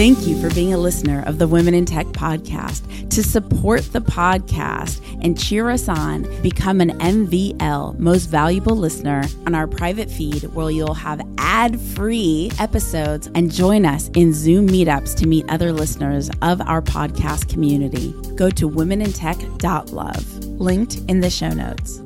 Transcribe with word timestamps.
Thank 0.00 0.26
you 0.26 0.40
for 0.40 0.48
being 0.54 0.72
a 0.72 0.78
listener 0.78 1.22
of 1.26 1.36
the 1.36 1.46
Women 1.46 1.74
in 1.74 1.84
Tech 1.84 2.06
podcast. 2.06 3.10
To 3.10 3.22
support 3.22 3.82
the 3.92 4.00
podcast 4.00 5.02
and 5.22 5.38
cheer 5.38 5.68
us 5.68 5.90
on, 5.90 6.22
become 6.40 6.80
an 6.80 6.98
MVL, 7.00 7.98
most 7.98 8.30
valuable 8.30 8.74
listener, 8.74 9.24
on 9.44 9.54
our 9.54 9.66
private 9.66 10.10
feed 10.10 10.44
where 10.54 10.70
you'll 10.70 10.94
have 10.94 11.20
ad 11.36 11.78
free 11.78 12.50
episodes 12.58 13.28
and 13.34 13.52
join 13.52 13.84
us 13.84 14.08
in 14.14 14.32
Zoom 14.32 14.68
meetups 14.68 15.14
to 15.16 15.26
meet 15.26 15.44
other 15.50 15.70
listeners 15.70 16.30
of 16.40 16.62
our 16.62 16.80
podcast 16.80 17.50
community. 17.50 18.14
Go 18.36 18.48
to 18.48 18.70
womenintech.love, 18.70 20.44
linked 20.46 20.96
in 21.08 21.20
the 21.20 21.28
show 21.28 21.50
notes. 21.50 22.00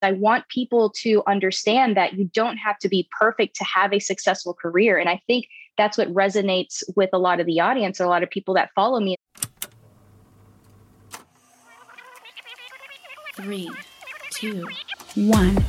I 0.00 0.12
want 0.12 0.46
people 0.46 0.90
to 1.02 1.24
understand 1.26 1.96
that 1.96 2.12
you 2.12 2.30
don't 2.32 2.58
have 2.58 2.78
to 2.78 2.88
be 2.88 3.08
perfect 3.18 3.56
to 3.56 3.64
have 3.64 3.92
a 3.92 3.98
successful 3.98 4.54
career. 4.54 4.98
And 4.98 5.08
I 5.08 5.20
think 5.26 5.46
that's 5.76 5.98
what 5.98 6.12
resonates 6.12 6.82
with 6.96 7.10
a 7.12 7.18
lot 7.18 7.40
of 7.40 7.46
the 7.46 7.60
audience, 7.60 8.00
a 8.00 8.06
lot 8.06 8.22
of 8.22 8.30
people 8.30 8.54
that 8.54 8.70
follow 8.74 9.00
me. 9.00 9.16
Three, 13.36 13.70
two, 14.30 14.66
one. 15.14 15.64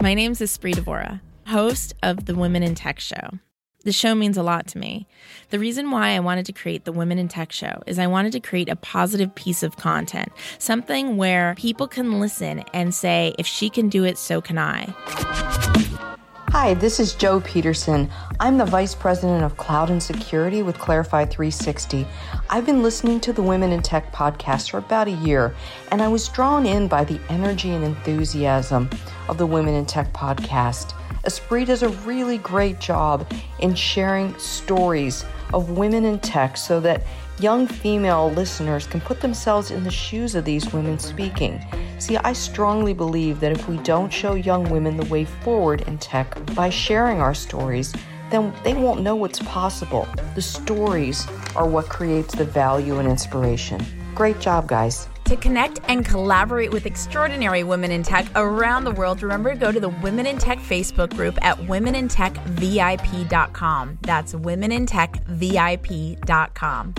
My 0.00 0.14
name 0.14 0.32
is 0.32 0.40
Espree 0.40 0.74
Devora, 0.74 1.20
host 1.46 1.94
of 2.02 2.24
the 2.24 2.34
Women 2.34 2.62
in 2.62 2.74
Tech 2.74 2.98
Show. 2.98 3.38
The 3.84 3.92
show 3.92 4.14
means 4.14 4.36
a 4.36 4.42
lot 4.42 4.68
to 4.68 4.78
me. 4.78 5.08
The 5.50 5.58
reason 5.58 5.90
why 5.90 6.10
I 6.10 6.20
wanted 6.20 6.46
to 6.46 6.52
create 6.52 6.84
the 6.84 6.92
Women 6.92 7.18
in 7.18 7.28
Tech 7.28 7.52
show 7.52 7.82
is 7.86 7.98
I 7.98 8.06
wanted 8.06 8.32
to 8.32 8.40
create 8.40 8.68
a 8.68 8.76
positive 8.76 9.34
piece 9.34 9.62
of 9.62 9.76
content, 9.76 10.30
something 10.58 11.16
where 11.16 11.54
people 11.58 11.88
can 11.88 12.20
listen 12.20 12.60
and 12.72 12.94
say, 12.94 13.34
if 13.38 13.46
she 13.46 13.68
can 13.68 13.88
do 13.88 14.04
it, 14.04 14.18
so 14.18 14.40
can 14.40 14.56
I. 14.56 14.94
Hi, 16.52 16.74
this 16.74 17.00
is 17.00 17.14
Jo 17.14 17.40
Peterson. 17.40 18.10
I'm 18.38 18.58
the 18.58 18.66
Vice 18.66 18.94
President 18.94 19.42
of 19.42 19.56
Cloud 19.56 19.88
and 19.88 20.02
Security 20.02 20.62
with 20.62 20.78
Clarify 20.78 21.24
360. 21.24 22.06
I've 22.50 22.66
been 22.66 22.82
listening 22.82 23.20
to 23.20 23.32
the 23.32 23.42
Women 23.42 23.72
in 23.72 23.80
Tech 23.80 24.12
podcast 24.12 24.70
for 24.70 24.76
about 24.76 25.08
a 25.08 25.12
year, 25.12 25.54
and 25.90 26.02
I 26.02 26.08
was 26.08 26.28
drawn 26.28 26.66
in 26.66 26.88
by 26.88 27.04
the 27.04 27.18
energy 27.30 27.70
and 27.70 27.82
enthusiasm 27.82 28.90
of 29.30 29.38
the 29.38 29.46
Women 29.46 29.72
in 29.72 29.86
Tech 29.86 30.12
podcast. 30.12 30.92
Espree 31.24 31.64
does 31.64 31.82
a 31.82 31.88
really 31.88 32.36
great 32.36 32.78
job 32.78 33.26
in 33.60 33.74
sharing 33.74 34.36
stories 34.38 35.24
of 35.54 35.70
women 35.70 36.04
in 36.04 36.18
tech 36.18 36.58
so 36.58 36.80
that 36.80 37.02
young 37.38 37.66
female 37.66 38.30
listeners 38.32 38.86
can 38.86 39.00
put 39.00 39.20
themselves 39.20 39.70
in 39.70 39.84
the 39.84 39.90
shoes 39.90 40.34
of 40.34 40.44
these 40.44 40.72
women 40.72 40.98
speaking. 40.98 41.64
See, 41.98 42.16
I 42.16 42.32
strongly 42.32 42.94
believe 42.94 43.40
that 43.40 43.52
if 43.52 43.68
we 43.68 43.76
don't 43.78 44.12
show 44.12 44.34
young 44.34 44.68
women 44.70 44.96
the 44.96 45.06
way 45.06 45.24
forward 45.24 45.82
in 45.82 45.98
tech 45.98 46.36
by 46.54 46.70
sharing 46.70 47.20
our 47.20 47.34
stories, 47.34 47.94
then 48.30 48.52
they 48.64 48.74
won't 48.74 49.02
know 49.02 49.14
what's 49.14 49.38
possible. 49.40 50.08
The 50.34 50.42
stories 50.42 51.26
are 51.54 51.68
what 51.68 51.88
creates 51.88 52.34
the 52.34 52.44
value 52.44 52.98
and 52.98 53.08
inspiration. 53.08 53.84
Great 54.14 54.40
job, 54.40 54.68
guys. 54.68 55.08
To 55.24 55.36
connect 55.36 55.80
and 55.88 56.04
collaborate 56.04 56.72
with 56.72 56.84
extraordinary 56.84 57.64
women 57.64 57.90
in 57.92 58.02
tech 58.02 58.26
around 58.34 58.84
the 58.84 58.90
world, 58.90 59.22
remember 59.22 59.54
to 59.54 59.58
go 59.58 59.72
to 59.72 59.80
the 59.80 59.88
Women 59.88 60.26
in 60.26 60.36
Tech 60.36 60.58
Facebook 60.58 61.14
group 61.14 61.42
at 61.42 61.56
womenintechvip.com. 61.58 63.98
That's 64.02 64.34
womenintechvip.com. 64.34 66.94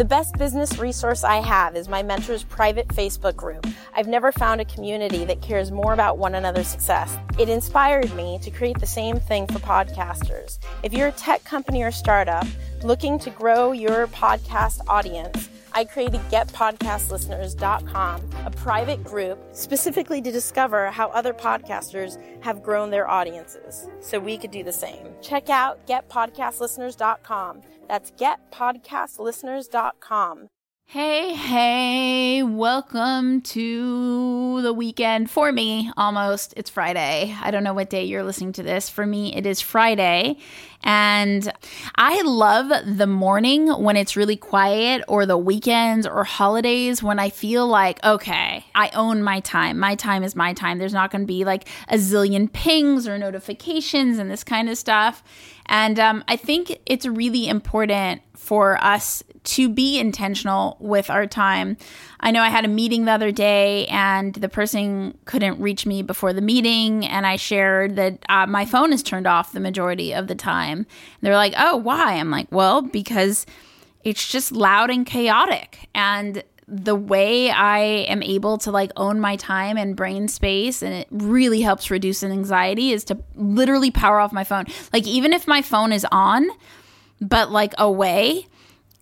The 0.00 0.06
best 0.06 0.38
business 0.38 0.78
resource 0.78 1.24
I 1.24 1.42
have 1.42 1.76
is 1.76 1.86
my 1.86 2.02
mentor's 2.02 2.42
private 2.42 2.88
Facebook 2.88 3.36
group. 3.36 3.66
I've 3.94 4.08
never 4.08 4.32
found 4.32 4.58
a 4.58 4.64
community 4.64 5.26
that 5.26 5.42
cares 5.42 5.70
more 5.70 5.92
about 5.92 6.16
one 6.16 6.34
another's 6.34 6.68
success. 6.68 7.18
It 7.38 7.50
inspired 7.50 8.10
me 8.14 8.38
to 8.40 8.50
create 8.50 8.80
the 8.80 8.86
same 8.86 9.20
thing 9.20 9.46
for 9.46 9.58
podcasters. 9.58 10.58
If 10.82 10.94
you're 10.94 11.08
a 11.08 11.12
tech 11.12 11.44
company 11.44 11.82
or 11.82 11.90
startup 11.90 12.46
looking 12.82 13.18
to 13.18 13.28
grow 13.28 13.72
your 13.72 14.06
podcast 14.06 14.80
audience, 14.88 15.50
I 15.72 15.84
created 15.84 16.20
getpodcastlisteners.com, 16.30 18.30
a 18.44 18.50
private 18.50 19.04
group 19.04 19.38
specifically 19.52 20.20
to 20.22 20.32
discover 20.32 20.90
how 20.90 21.10
other 21.10 21.32
podcasters 21.32 22.18
have 22.42 22.62
grown 22.62 22.90
their 22.90 23.08
audiences 23.08 23.88
so 24.00 24.18
we 24.18 24.36
could 24.38 24.50
do 24.50 24.62
the 24.62 24.72
same. 24.72 25.06
Check 25.22 25.50
out 25.50 25.86
getpodcastlisteners.com. 25.86 27.62
That's 27.88 28.10
getpodcastlisteners.com. 28.12 30.48
Hey, 30.92 31.34
hey, 31.34 32.42
welcome 32.42 33.42
to 33.42 34.60
the 34.60 34.72
weekend 34.72 35.30
for 35.30 35.52
me 35.52 35.88
almost. 35.96 36.52
It's 36.56 36.68
Friday. 36.68 37.32
I 37.40 37.52
don't 37.52 37.62
know 37.62 37.74
what 37.74 37.90
day 37.90 38.02
you're 38.06 38.24
listening 38.24 38.54
to 38.54 38.64
this. 38.64 38.88
For 38.88 39.06
me, 39.06 39.32
it 39.36 39.46
is 39.46 39.60
Friday. 39.60 40.36
And 40.82 41.52
I 41.94 42.22
love 42.22 42.72
the 42.84 43.06
morning 43.06 43.68
when 43.68 43.96
it's 43.96 44.16
really 44.16 44.34
quiet 44.34 45.04
or 45.06 45.26
the 45.26 45.38
weekends 45.38 46.08
or 46.08 46.24
holidays 46.24 47.04
when 47.04 47.20
I 47.20 47.30
feel 47.30 47.68
like, 47.68 48.02
okay, 48.02 48.64
I 48.74 48.88
own 48.88 49.22
my 49.22 49.38
time. 49.38 49.78
My 49.78 49.94
time 49.94 50.24
is 50.24 50.34
my 50.34 50.54
time. 50.54 50.78
There's 50.78 50.92
not 50.92 51.12
going 51.12 51.22
to 51.22 51.26
be 51.26 51.44
like 51.44 51.68
a 51.86 51.98
zillion 51.98 52.52
pings 52.52 53.06
or 53.06 53.16
notifications 53.16 54.18
and 54.18 54.28
this 54.28 54.42
kind 54.42 54.68
of 54.68 54.76
stuff. 54.76 55.22
And 55.66 56.00
um, 56.00 56.24
I 56.26 56.34
think 56.34 56.80
it's 56.84 57.06
really 57.06 57.48
important 57.48 58.22
for 58.34 58.82
us 58.82 59.22
to 59.42 59.68
be 59.68 59.98
intentional 59.98 60.76
with 60.80 61.08
our 61.08 61.26
time. 61.26 61.76
I 62.20 62.30
know 62.30 62.42
I 62.42 62.50
had 62.50 62.64
a 62.64 62.68
meeting 62.68 63.04
the 63.04 63.12
other 63.12 63.32
day 63.32 63.86
and 63.86 64.34
the 64.34 64.48
person 64.48 65.16
couldn't 65.24 65.60
reach 65.60 65.86
me 65.86 66.02
before 66.02 66.32
the 66.32 66.42
meeting, 66.42 67.06
and 67.06 67.26
I 67.26 67.36
shared 67.36 67.96
that 67.96 68.24
uh, 68.28 68.46
my 68.46 68.66
phone 68.66 68.92
is 68.92 69.02
turned 69.02 69.26
off 69.26 69.52
the 69.52 69.60
majority 69.60 70.12
of 70.12 70.26
the 70.26 70.34
time. 70.34 70.86
They're 71.20 71.34
like, 71.34 71.54
oh, 71.56 71.76
why? 71.76 72.14
I'm 72.14 72.30
like, 72.30 72.48
well, 72.50 72.82
because 72.82 73.46
it's 74.04 74.30
just 74.30 74.52
loud 74.52 74.90
and 74.90 75.06
chaotic. 75.06 75.88
And 75.94 76.42
the 76.66 76.94
way 76.94 77.50
I 77.50 77.78
am 77.78 78.22
able 78.22 78.56
to 78.58 78.70
like 78.70 78.92
own 78.96 79.18
my 79.18 79.34
time 79.36 79.76
and 79.76 79.96
brain 79.96 80.28
space 80.28 80.82
and 80.82 80.94
it 80.94 81.08
really 81.10 81.62
helps 81.62 81.90
reduce 81.90 82.22
anxiety 82.22 82.92
is 82.92 83.02
to 83.04 83.18
literally 83.34 83.90
power 83.90 84.20
off 84.20 84.32
my 84.32 84.44
phone. 84.44 84.66
Like 84.92 85.06
even 85.06 85.32
if 85.32 85.48
my 85.48 85.62
phone 85.62 85.92
is 85.92 86.06
on 86.12 86.48
but 87.20 87.50
like 87.50 87.74
away 87.76 88.46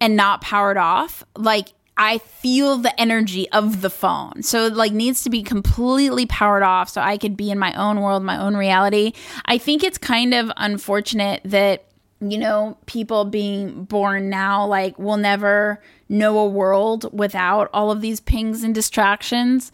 and 0.01 0.17
not 0.17 0.41
powered 0.41 0.77
off, 0.77 1.25
like 1.37 1.69
I 1.97 2.19
feel 2.19 2.79
the 2.79 2.99
energy 3.01 3.51
of 3.51 3.81
the 3.81 3.91
phone. 3.91 4.43
So 4.43 4.67
it 4.67 4.75
like 4.75 4.93
needs 4.93 5.25
to 5.25 5.31
be 5.31 5.43
completely 5.43 6.27
powered 6.27 6.63
off 6.63 6.89
so 6.89 7.01
I 7.01 7.19
could 7.19 7.37
be 7.37 7.51
in 7.51 7.59
my 7.59 7.73
own 7.75 8.01
world, 8.01 8.23
my 8.23 8.39
own 8.39 8.57
reality. 8.57 9.13
I 9.45 9.59
think 9.59 9.83
it's 9.83 9.99
kind 9.99 10.33
of 10.33 10.51
unfortunate 10.57 11.43
that 11.45 11.85
you 12.21 12.37
know, 12.37 12.77
people 12.87 13.25
being 13.25 13.85
born 13.85 14.29
now 14.29 14.67
like 14.67 14.99
will 14.99 15.17
never 15.17 15.81
know 16.09 16.39
a 16.39 16.49
world 16.49 17.09
without 17.17 17.71
all 17.73 17.91
of 17.91 18.01
these 18.01 18.19
pings 18.19 18.65
and 18.65 18.75
distractions 18.75 19.71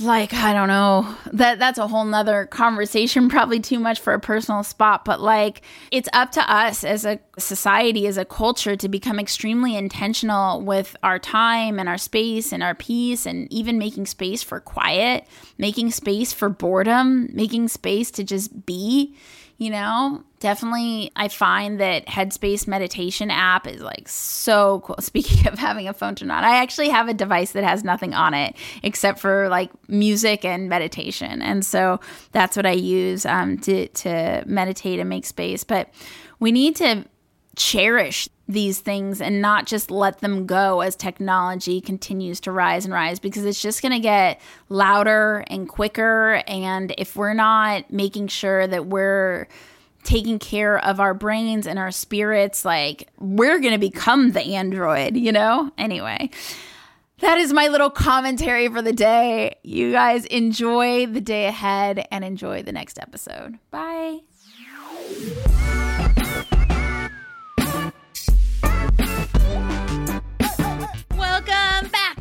like 0.00 0.32
i 0.34 0.52
don't 0.52 0.68
know. 0.68 1.14
That 1.32 1.58
that's 1.58 1.78
a 1.78 1.88
whole 1.88 2.04
nother 2.04 2.46
conversation 2.46 3.28
probably 3.30 3.60
too 3.60 3.78
much 3.78 4.00
for 4.00 4.12
a 4.12 4.20
personal 4.20 4.62
spot 4.62 5.04
but 5.04 5.20
like 5.20 5.62
it's 5.90 6.08
up 6.12 6.32
to 6.32 6.52
us 6.52 6.84
as 6.84 7.04
a 7.04 7.18
society 7.38 8.06
as 8.06 8.16
a 8.16 8.24
culture 8.24 8.76
to 8.76 8.88
become 8.88 9.18
extremely 9.18 9.76
intentional 9.76 10.60
with 10.60 10.96
our 11.02 11.18
time 11.18 11.78
and 11.78 11.88
our 11.88 11.98
space 11.98 12.52
and 12.52 12.62
our 12.62 12.74
peace 12.74 13.26
and 13.26 13.52
even 13.52 13.78
making 13.78 14.06
space 14.06 14.42
for 14.42 14.60
quiet 14.60 15.26
making 15.56 15.90
space 15.90 16.32
for 16.32 16.48
boredom 16.48 17.28
making 17.32 17.68
space 17.68 18.10
to 18.10 18.24
just 18.24 18.66
be 18.66 19.16
you 19.58 19.70
know 19.70 20.22
definitely 20.40 21.10
i 21.16 21.28
find 21.28 21.80
that 21.80 22.06
headspace 22.06 22.66
meditation 22.66 23.30
app 23.30 23.66
is 23.66 23.80
like 23.82 24.08
so 24.08 24.80
cool. 24.84 24.96
Speaking 25.00 25.46
of 25.48 25.58
having 25.58 25.88
a 25.88 25.92
phone 25.92 26.14
turned 26.14 26.32
on 26.32 26.44
i 26.44 26.56
actually 26.56 26.88
have 26.88 27.08
a 27.08 27.14
device 27.14 27.52
that 27.52 27.64
has 27.64 27.84
nothing 27.84 28.14
on 28.14 28.34
it 28.34 28.56
except 28.82 29.18
for 29.18 29.48
like 29.48 29.70
music 29.88 30.44
and 30.44 30.68
meditation. 30.68 31.42
And 31.42 31.66
so 31.66 32.00
that's 32.32 32.56
what 32.56 32.66
i 32.66 32.72
use 32.72 33.26
um, 33.26 33.58
to, 33.58 33.88
to 33.88 34.44
meditate 34.46 35.00
and 35.00 35.08
make 35.08 35.26
space. 35.26 35.64
But 35.64 35.92
we 36.40 36.52
need 36.52 36.76
to 36.76 37.04
cherish 37.56 38.28
these 38.48 38.80
things 38.80 39.20
and 39.20 39.42
not 39.42 39.66
just 39.66 39.90
let 39.90 40.20
them 40.20 40.46
go 40.46 40.80
as 40.80 40.96
technology 40.96 41.80
continues 41.80 42.40
to 42.40 42.50
rise 42.50 42.86
and 42.86 42.94
rise 42.94 43.18
because 43.18 43.44
it's 43.44 43.60
just 43.60 43.82
going 43.82 43.92
to 43.92 44.00
get 44.00 44.40
louder 44.70 45.44
and 45.48 45.68
quicker. 45.68 46.42
And 46.46 46.94
if 46.96 47.14
we're 47.14 47.34
not 47.34 47.90
making 47.92 48.28
sure 48.28 48.66
that 48.66 48.86
we're 48.86 49.48
taking 50.02 50.38
care 50.38 50.78
of 50.78 50.98
our 50.98 51.12
brains 51.12 51.66
and 51.66 51.78
our 51.78 51.90
spirits, 51.90 52.64
like 52.64 53.08
we're 53.18 53.58
going 53.58 53.74
to 53.74 53.78
become 53.78 54.32
the 54.32 54.54
android, 54.54 55.16
you 55.16 55.30
know? 55.30 55.70
Anyway. 55.76 56.30
That 57.20 57.38
is 57.38 57.52
my 57.52 57.66
little 57.66 57.90
commentary 57.90 58.68
for 58.68 58.80
the 58.80 58.92
day. 58.92 59.56
You 59.64 59.90
guys 59.90 60.24
enjoy 60.26 61.06
the 61.06 61.20
day 61.20 61.46
ahead 61.46 62.06
and 62.12 62.24
enjoy 62.24 62.62
the 62.62 62.70
next 62.70 62.96
episode. 62.96 63.58
Bye. 63.72 64.20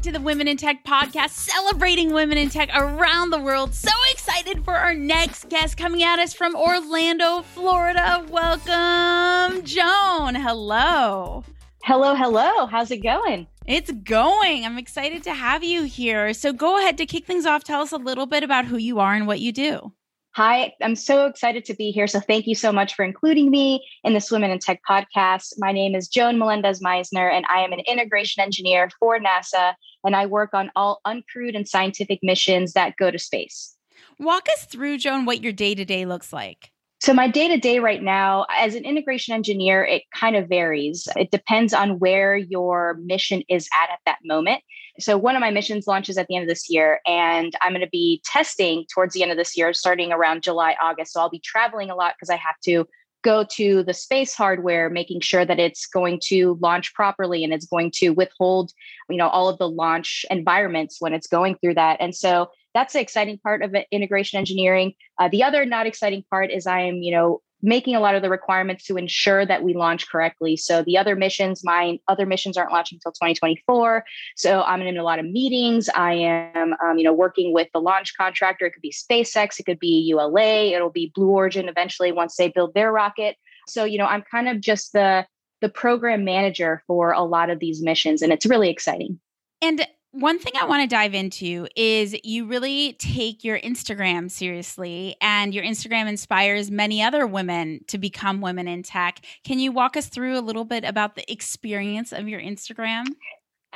To 0.07 0.13
the 0.13 0.21
Women 0.21 0.47
in 0.47 0.55
Tech 0.55 0.85
podcast, 0.85 1.31
celebrating 1.31 2.13
women 2.13 2.37
in 2.37 2.49
tech 2.49 2.69
around 2.73 3.29
the 3.29 3.41
world. 3.41 3.73
So 3.73 3.91
excited 4.09 4.63
for 4.63 4.73
our 4.73 4.93
next 4.93 5.49
guest 5.49 5.75
coming 5.75 6.01
at 6.01 6.17
us 6.17 6.33
from 6.33 6.55
Orlando, 6.55 7.41
Florida. 7.41 8.25
Welcome, 8.29 9.65
Joan. 9.65 10.35
Hello. 10.35 11.43
Hello, 11.83 12.15
hello. 12.15 12.67
How's 12.67 12.89
it 12.89 13.03
going? 13.03 13.47
It's 13.65 13.91
going. 13.91 14.63
I'm 14.63 14.77
excited 14.77 15.23
to 15.23 15.33
have 15.33 15.61
you 15.61 15.83
here. 15.83 16.33
So 16.33 16.53
go 16.53 16.77
ahead 16.77 16.97
to 16.99 17.05
kick 17.05 17.25
things 17.25 17.45
off. 17.45 17.65
Tell 17.65 17.81
us 17.81 17.91
a 17.91 17.97
little 17.97 18.27
bit 18.27 18.43
about 18.43 18.63
who 18.63 18.77
you 18.77 18.99
are 18.99 19.13
and 19.13 19.27
what 19.27 19.41
you 19.41 19.51
do. 19.51 19.91
Hi, 20.37 20.71
I'm 20.83 20.95
so 20.95 21.25
excited 21.25 21.65
to 21.65 21.73
be 21.73 21.91
here. 21.91 22.05
So 22.07 22.19
thank 22.21 22.47
you 22.47 22.55
so 22.55 22.71
much 22.71 22.93
for 22.93 23.03
including 23.03 23.49
me 23.49 23.83
in 24.05 24.13
this 24.13 24.31
Women 24.31 24.51
in 24.51 24.59
Tech 24.59 24.79
podcast. 24.87 25.55
My 25.57 25.71
name 25.71 25.95
is 25.95 26.07
Joan 26.07 26.37
Melendez 26.37 26.79
Meisner, 26.79 27.29
and 27.29 27.43
I 27.49 27.61
am 27.61 27.73
an 27.73 27.79
integration 27.79 28.43
engineer 28.43 28.89
for 28.99 29.19
NASA, 29.19 29.73
and 30.03 30.15
I 30.15 30.25
work 30.25 30.53
on 30.53 30.71
all 30.75 31.01
uncrewed 31.05 31.55
and 31.55 31.67
scientific 31.67 32.19
missions 32.21 32.73
that 32.73 32.95
go 32.97 33.11
to 33.11 33.19
space. 33.19 33.75
Walk 34.19 34.47
us 34.49 34.65
through, 34.65 34.97
Joan, 34.97 35.25
what 35.25 35.43
your 35.43 35.53
day 35.53 35.75
to 35.75 35.85
day 35.85 36.05
looks 36.05 36.33
like. 36.33 36.71
So, 36.99 37.13
my 37.13 37.27
day 37.27 37.47
to 37.47 37.57
day 37.57 37.77
right 37.77 38.01
now, 38.01 38.47
as 38.49 38.73
an 38.73 38.83
integration 38.83 39.35
engineer, 39.35 39.83
it 39.83 40.03
kind 40.15 40.35
of 40.35 40.49
varies. 40.49 41.07
It 41.15 41.29
depends 41.29 41.71
on 41.71 41.99
where 41.99 42.35
your 42.35 42.95
mission 43.03 43.43
is 43.49 43.69
at 43.79 43.91
at 43.91 43.99
that 44.07 44.17
moment. 44.25 44.63
So, 44.99 45.15
one 45.15 45.35
of 45.35 45.39
my 45.39 45.51
missions 45.51 45.85
launches 45.85 46.17
at 46.17 46.25
the 46.27 46.35
end 46.35 46.43
of 46.43 46.49
this 46.49 46.71
year, 46.71 46.99
and 47.05 47.53
I'm 47.61 47.71
going 47.71 47.81
to 47.81 47.89
be 47.91 48.19
testing 48.25 48.85
towards 48.91 49.13
the 49.13 49.21
end 49.21 49.31
of 49.31 49.37
this 49.37 49.55
year, 49.55 49.73
starting 49.73 50.11
around 50.11 50.41
July, 50.41 50.75
August. 50.81 51.13
So, 51.13 51.21
I'll 51.21 51.29
be 51.29 51.39
traveling 51.39 51.91
a 51.91 51.95
lot 51.95 52.15
because 52.17 52.31
I 52.31 52.37
have 52.37 52.59
to 52.65 52.87
go 53.23 53.43
to 53.43 53.83
the 53.83 53.93
space 53.93 54.33
hardware 54.33 54.89
making 54.89 55.21
sure 55.21 55.43
that 55.43 55.59
it's 55.59 55.85
going 55.85 56.19
to 56.23 56.57
launch 56.61 56.93
properly 56.93 57.43
and 57.43 57.53
it's 57.53 57.65
going 57.65 57.91
to 57.91 58.09
withhold 58.11 58.71
you 59.09 59.17
know 59.17 59.27
all 59.27 59.49
of 59.49 59.57
the 59.57 59.69
launch 59.69 60.25
environments 60.29 60.97
when 60.99 61.13
it's 61.13 61.27
going 61.27 61.55
through 61.61 61.73
that 61.73 61.97
and 61.99 62.15
so 62.15 62.49
that's 62.77 62.93
the 62.93 63.01
exciting 63.01 63.39
part 63.39 63.63
of 63.63 63.75
integration 63.91 64.37
engineering. 64.37 64.93
Uh, 65.17 65.29
the 65.29 65.41
other 65.41 65.65
not 65.65 65.87
exciting 65.87 66.23
part 66.29 66.51
is 66.51 66.67
I 66.67 66.81
am, 66.81 66.97
you 66.97 67.11
know, 67.11 67.41
making 67.61 67.95
a 67.95 67.99
lot 67.99 68.15
of 68.15 68.21
the 68.21 68.29
requirements 68.29 68.85
to 68.85 68.97
ensure 68.97 69.45
that 69.45 69.63
we 69.63 69.73
launch 69.73 70.09
correctly. 70.09 70.55
So 70.55 70.83
the 70.83 70.97
other 70.97 71.15
missions, 71.15 71.63
my 71.63 71.99
other 72.07 72.25
missions 72.25 72.55
aren't 72.55 72.71
launching 72.71 72.97
until 72.97 73.11
2024. 73.13 74.03
So 74.35 74.61
I'm 74.61 74.81
in 74.81 74.97
a 74.97 75.03
lot 75.03 75.19
of 75.19 75.25
meetings. 75.25 75.89
I 75.89 76.13
am, 76.13 76.75
um, 76.83 76.97
you 76.97 77.03
know, 77.03 77.13
working 77.13 77.53
with 77.53 77.67
the 77.73 77.81
launch 77.81 78.15
contractor. 78.15 78.65
It 78.65 78.73
could 78.73 78.81
be 78.81 78.93
SpaceX, 78.93 79.59
it 79.59 79.65
could 79.65 79.79
be 79.79 80.05
ULA, 80.07 80.71
it'll 80.73 80.91
be 80.91 81.11
Blue 81.15 81.29
Origin 81.29 81.67
eventually 81.67 82.11
once 82.11 82.35
they 82.35 82.49
build 82.49 82.73
their 82.73 82.91
rocket. 82.91 83.37
So 83.67 83.83
you 83.83 83.97
know, 83.97 84.05
I'm 84.05 84.23
kind 84.29 84.47
of 84.47 84.61
just 84.61 84.93
the 84.93 85.25
the 85.59 85.69
program 85.69 86.23
manager 86.23 86.83
for 86.85 87.11
a 87.11 87.23
lot 87.23 87.49
of 87.49 87.59
these 87.59 87.81
missions, 87.81 88.21
and 88.21 88.31
it's 88.31 88.45
really 88.45 88.69
exciting. 88.69 89.19
And 89.61 89.87
one 90.11 90.39
thing 90.39 90.53
I 90.59 90.65
want 90.65 90.81
to 90.81 90.87
dive 90.87 91.13
into 91.13 91.67
is 91.75 92.15
you 92.23 92.45
really 92.45 92.93
take 92.93 93.43
your 93.43 93.59
Instagram 93.59 94.31
seriously, 94.31 95.15
and 95.21 95.53
your 95.53 95.63
Instagram 95.63 96.07
inspires 96.07 96.71
many 96.71 97.03
other 97.03 97.27
women 97.27 97.81
to 97.87 97.97
become 97.97 98.41
women 98.41 98.67
in 98.67 98.83
tech. 98.83 99.19
Can 99.43 99.59
you 99.59 99.71
walk 99.71 99.97
us 99.97 100.07
through 100.07 100.37
a 100.37 100.41
little 100.41 100.65
bit 100.65 100.83
about 100.83 101.15
the 101.15 101.29
experience 101.31 102.11
of 102.11 102.27
your 102.27 102.41
Instagram? 102.41 103.05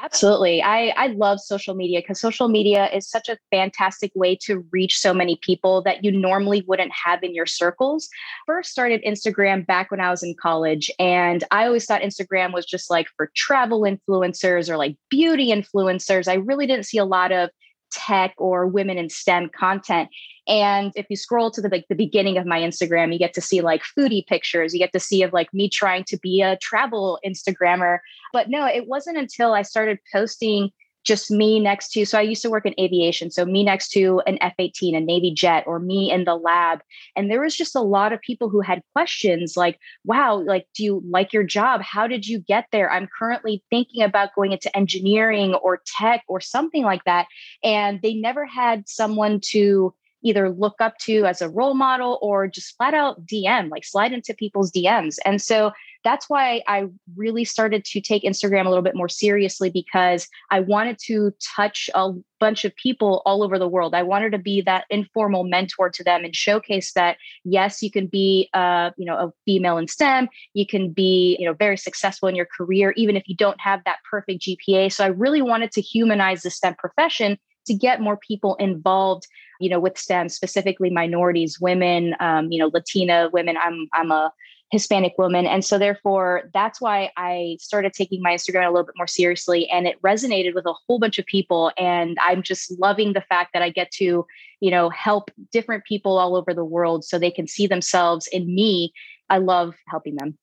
Absolutely. 0.03 0.63
I, 0.63 0.93
I 0.97 1.07
love 1.07 1.39
social 1.39 1.75
media 1.75 1.99
because 1.99 2.19
social 2.19 2.47
media 2.47 2.89
is 2.91 3.07
such 3.07 3.29
a 3.29 3.37
fantastic 3.51 4.11
way 4.15 4.35
to 4.43 4.65
reach 4.71 4.97
so 4.97 5.13
many 5.13 5.37
people 5.41 5.83
that 5.83 6.03
you 6.03 6.11
normally 6.11 6.63
wouldn't 6.67 6.91
have 6.91 7.21
in 7.21 7.35
your 7.35 7.45
circles. 7.45 8.09
First 8.47 8.71
started 8.71 9.03
Instagram 9.05 9.65
back 9.65 9.91
when 9.91 9.99
I 9.99 10.09
was 10.09 10.23
in 10.23 10.33
college. 10.41 10.89
And 10.97 11.43
I 11.51 11.65
always 11.65 11.85
thought 11.85 12.01
Instagram 12.01 12.51
was 12.51 12.65
just 12.65 12.89
like 12.89 13.07
for 13.15 13.31
travel 13.35 13.81
influencers 13.81 14.69
or 14.69 14.77
like 14.77 14.95
beauty 15.09 15.49
influencers. 15.51 16.27
I 16.27 16.35
really 16.35 16.65
didn't 16.65 16.87
see 16.87 16.97
a 16.97 17.05
lot 17.05 17.31
of 17.31 17.51
tech 17.91 18.33
or 18.37 18.65
women 18.65 18.97
in 18.97 19.09
STEM 19.09 19.49
content. 19.55 20.09
And 20.51 20.91
if 20.95 21.05
you 21.09 21.15
scroll 21.15 21.49
to 21.51 21.61
the 21.61 21.69
like 21.69 21.85
the 21.87 21.95
beginning 21.95 22.37
of 22.37 22.45
my 22.45 22.59
Instagram, 22.59 23.13
you 23.13 23.19
get 23.19 23.33
to 23.35 23.41
see 23.41 23.61
like 23.61 23.83
foodie 23.97 24.27
pictures. 24.27 24.73
You 24.73 24.79
get 24.79 24.91
to 24.91 24.99
see 24.99 25.23
of 25.23 25.31
like 25.31 25.47
me 25.53 25.69
trying 25.69 26.03
to 26.09 26.17
be 26.17 26.41
a 26.41 26.57
travel 26.57 27.19
Instagrammer. 27.25 27.99
But 28.33 28.49
no, 28.49 28.67
it 28.67 28.85
wasn't 28.85 29.17
until 29.17 29.53
I 29.53 29.61
started 29.61 29.99
posting 30.13 30.71
just 31.03 31.31
me 31.31 31.59
next 31.59 31.91
to 31.91 32.05
so 32.05 32.19
i 32.19 32.21
used 32.21 32.43
to 32.43 32.49
work 32.49 32.63
in 32.63 32.75
aviation 32.79 33.31
so 33.31 33.43
me 33.43 33.63
next 33.63 33.89
to 33.89 34.21
an 34.27 34.37
f-18 34.39 34.95
a 34.95 34.99
navy 34.99 35.33
jet 35.33 35.63
or 35.65 35.79
me 35.79 36.11
in 36.11 36.25
the 36.25 36.35
lab 36.35 36.79
and 37.15 37.29
there 37.31 37.41
was 37.41 37.55
just 37.55 37.75
a 37.75 37.81
lot 37.81 38.13
of 38.13 38.21
people 38.21 38.49
who 38.49 38.61
had 38.61 38.83
questions 38.93 39.57
like 39.57 39.79
wow 40.05 40.35
like 40.45 40.67
do 40.75 40.83
you 40.83 41.03
like 41.09 41.33
your 41.33 41.43
job 41.43 41.81
how 41.81 42.05
did 42.05 42.27
you 42.27 42.39
get 42.39 42.65
there 42.71 42.91
i'm 42.91 43.09
currently 43.17 43.63
thinking 43.71 44.03
about 44.03 44.35
going 44.35 44.51
into 44.51 44.75
engineering 44.77 45.55
or 45.55 45.81
tech 45.87 46.23
or 46.27 46.39
something 46.39 46.83
like 46.83 47.03
that 47.05 47.25
and 47.63 47.99
they 48.03 48.13
never 48.13 48.45
had 48.45 48.87
someone 48.87 49.39
to 49.41 49.91
either 50.23 50.49
look 50.49 50.75
up 50.79 50.97
to 50.99 51.25
as 51.25 51.41
a 51.41 51.49
role 51.49 51.73
model 51.73 52.19
or 52.21 52.47
just 52.47 52.75
flat 52.77 52.93
out 52.93 53.25
DM, 53.25 53.69
like 53.69 53.85
slide 53.85 54.13
into 54.13 54.33
people's 54.33 54.71
DMs. 54.71 55.17
And 55.25 55.41
so 55.41 55.71
that's 56.03 56.29
why 56.29 56.61
I 56.67 56.85
really 57.15 57.45
started 57.45 57.85
to 57.85 58.01
take 58.01 58.23
Instagram 58.23 58.65
a 58.65 58.69
little 58.69 58.83
bit 58.83 58.95
more 58.95 59.09
seriously 59.09 59.69
because 59.69 60.27
I 60.49 60.59
wanted 60.59 60.97
to 61.05 61.31
touch 61.55 61.89
a 61.93 62.11
bunch 62.39 62.65
of 62.65 62.75
people 62.75 63.21
all 63.25 63.43
over 63.43 63.59
the 63.59 63.67
world. 63.67 63.93
I 63.93 64.03
wanted 64.03 64.31
to 64.31 64.39
be 64.39 64.61
that 64.61 64.85
informal 64.89 65.43
mentor 65.43 65.89
to 65.91 66.03
them 66.03 66.23
and 66.23 66.35
showcase 66.35 66.93
that 66.93 67.17
yes, 67.43 67.83
you 67.83 67.91
can 67.91 68.07
be 68.07 68.49
uh, 68.53 68.91
you 68.97 69.05
know, 69.05 69.15
a 69.15 69.31
female 69.45 69.77
in 69.77 69.87
STEM, 69.87 70.27
you 70.53 70.65
can 70.65 70.91
be, 70.91 71.37
you 71.39 71.45
know, 71.45 71.53
very 71.53 71.77
successful 71.77 72.27
in 72.27 72.35
your 72.35 72.47
career 72.57 72.93
even 72.97 73.15
if 73.15 73.23
you 73.27 73.35
don't 73.35 73.59
have 73.61 73.83
that 73.85 73.97
perfect 74.09 74.41
GPA. 74.41 74.91
So 74.91 75.03
I 75.03 75.07
really 75.07 75.41
wanted 75.41 75.71
to 75.73 75.81
humanize 75.81 76.41
the 76.41 76.49
STEM 76.49 76.75
profession 76.75 77.37
to 77.65 77.73
get 77.73 78.01
more 78.01 78.17
people 78.17 78.55
involved 78.55 79.27
you 79.59 79.69
know 79.69 79.79
with 79.79 79.97
stem 79.97 80.27
specifically 80.29 80.89
minorities 80.89 81.59
women 81.59 82.15
um, 82.19 82.51
you 82.51 82.59
know 82.59 82.69
latina 82.73 83.29
women. 83.31 83.57
I'm 83.57 83.87
i'm 83.93 84.11
a 84.11 84.33
hispanic 84.71 85.13
woman. 85.17 85.45
And 85.45 85.65
so 85.65 85.77
therefore 85.77 86.49
that's 86.53 86.79
why 86.79 87.11
i 87.17 87.57
started 87.59 87.93
taking 87.93 88.21
my 88.21 88.31
instagram 88.31 88.67
a 88.67 88.71
little 88.71 88.85
bit 88.85 88.95
more 88.97 89.07
seriously 89.07 89.69
and 89.69 89.85
it 89.85 90.01
resonated 90.01 90.55
with 90.55 90.65
a 90.65 90.73
whole 90.87 90.97
bunch 90.97 91.19
of 91.19 91.25
people. 91.25 91.71
And 91.77 92.17
i'm 92.21 92.41
just 92.41 92.71
loving 92.79 93.13
the 93.13 93.21
fact 93.21 93.51
that 93.53 93.61
i 93.61 93.69
get 93.69 93.91
to 93.91 94.25
you 94.61 94.71
know 94.71 94.89
help 94.89 95.29
different 95.51 95.83
people 95.85 96.17
all 96.17 96.35
over 96.35 96.53
the 96.53 96.65
world 96.65 97.03
so 97.03 97.19
they 97.19 97.31
can 97.31 97.47
see 97.47 97.67
themselves 97.67 98.27
in 98.27 98.53
me. 98.53 98.93
I 99.29 99.37
love 99.37 99.75
helping 99.87 100.15
them. 100.15 100.37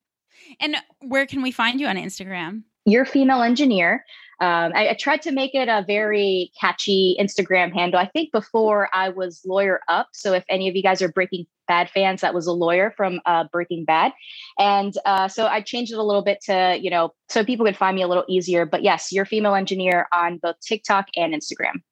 And 0.61 0.76
where 1.00 1.26
can 1.26 1.43
we 1.43 1.50
find 1.50 1.81
you 1.81 1.87
on 1.87 1.97
instagram? 1.97 2.62
Your 2.85 3.05
female 3.05 3.43
engineer 3.43 4.05
um, 4.40 4.73
I, 4.75 4.90
I, 4.90 4.94
tried 4.94 5.23
to 5.23 5.32
make 5.32 5.52
it 5.55 5.69
a 5.69 5.85
very 5.85 6.52
catchy 6.61 7.17
Instagram 7.19 7.73
handle. 7.73 7.99
I 7.99 8.06
think 8.06 8.31
before 8.31 8.88
I 8.93 9.08
was 9.08 9.43
Lawyer 9.44 9.81
Up. 9.88 10.11
So 10.12 10.32
if 10.32 10.44
any 10.49 10.69
of 10.69 10.76
you 10.76 10.82
guys 10.82 11.02
are 11.02 11.08
Breaking 11.08 11.44
Bad 11.67 11.90
fans, 11.90 12.20
that 12.20 12.35
was 12.35 12.46
a 12.46 12.52
lawyer 12.52 12.94
from 12.96 13.20
uh, 13.26 13.44
Breaking 13.50 13.85
Bad. 13.85 14.12
And 14.57 14.95
uh, 15.04 15.26
so 15.26 15.47
I 15.47 15.61
changed 15.61 15.92
it 15.92 15.99
a 15.99 16.04
little 16.04 16.23
bit 16.23 16.40
to, 16.45 16.78
you 16.80 16.88
know, 16.88 17.14
so 17.28 17.45
people 17.45 17.66
could 17.66 17.76
find 17.76 17.97
me 17.97 18.02
a 18.02 18.09
little 18.09 18.25
easier. 18.28 18.64
But 18.64 18.85
yes, 18.85 19.11
your 19.11 19.25
female 19.25 19.57
engineer 19.57 20.07
on 20.12 20.38
both 20.38 20.61
TikTok 20.61 21.09
and 21.16 21.35
Instagram. 21.35 21.83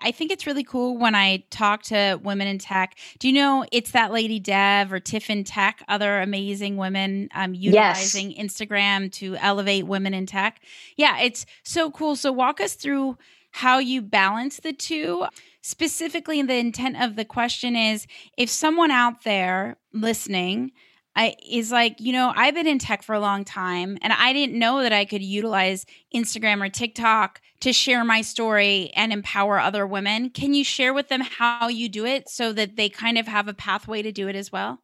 I 0.00 0.10
think 0.10 0.30
it's 0.30 0.46
really 0.46 0.64
cool 0.64 0.98
when 0.98 1.14
I 1.14 1.44
talk 1.50 1.82
to 1.84 2.20
women 2.22 2.46
in 2.46 2.58
tech. 2.58 2.98
Do 3.18 3.28
you 3.28 3.34
know 3.34 3.64
it's 3.72 3.92
that 3.92 4.12
lady 4.12 4.38
Dev 4.38 4.92
or 4.92 5.00
Tiff 5.00 5.30
in 5.30 5.44
Tech, 5.44 5.82
other 5.88 6.20
amazing 6.20 6.76
women 6.76 7.28
um, 7.34 7.54
utilizing 7.54 8.32
yes. 8.32 8.40
Instagram 8.40 9.10
to 9.12 9.36
elevate 9.36 9.86
women 9.86 10.14
in 10.14 10.26
tech? 10.26 10.60
Yeah, 10.96 11.18
it's 11.20 11.46
so 11.62 11.90
cool. 11.90 12.16
So 12.16 12.32
walk 12.32 12.60
us 12.60 12.74
through 12.74 13.16
how 13.52 13.78
you 13.78 14.02
balance 14.02 14.60
the 14.60 14.72
two. 14.72 15.24
Specifically, 15.62 16.42
the 16.42 16.56
intent 16.56 17.00
of 17.00 17.16
the 17.16 17.24
question 17.24 17.74
is 17.74 18.06
if 18.36 18.50
someone 18.50 18.90
out 18.90 19.24
there 19.24 19.78
listening 19.92 20.72
I 21.16 21.34
is 21.48 21.72
like, 21.72 21.98
you 21.98 22.12
know, 22.12 22.32
I've 22.36 22.54
been 22.54 22.66
in 22.66 22.78
tech 22.78 23.02
for 23.02 23.14
a 23.14 23.20
long 23.20 23.44
time 23.44 23.98
and 24.02 24.12
I 24.12 24.32
didn't 24.32 24.58
know 24.58 24.82
that 24.82 24.92
I 24.92 25.04
could 25.04 25.22
utilize 25.22 25.86
Instagram 26.14 26.62
or 26.62 26.68
TikTok 26.68 27.40
to 27.60 27.72
share 27.72 28.04
my 28.04 28.20
story 28.20 28.90
and 28.94 29.12
empower 29.12 29.58
other 29.58 29.86
women. 29.86 30.30
Can 30.30 30.52
you 30.52 30.62
share 30.62 30.92
with 30.92 31.08
them 31.08 31.22
how 31.22 31.68
you 31.68 31.88
do 31.88 32.04
it 32.04 32.28
so 32.28 32.52
that 32.52 32.76
they 32.76 32.90
kind 32.90 33.16
of 33.16 33.26
have 33.26 33.48
a 33.48 33.54
pathway 33.54 34.02
to 34.02 34.12
do 34.12 34.28
it 34.28 34.36
as 34.36 34.52
well? 34.52 34.82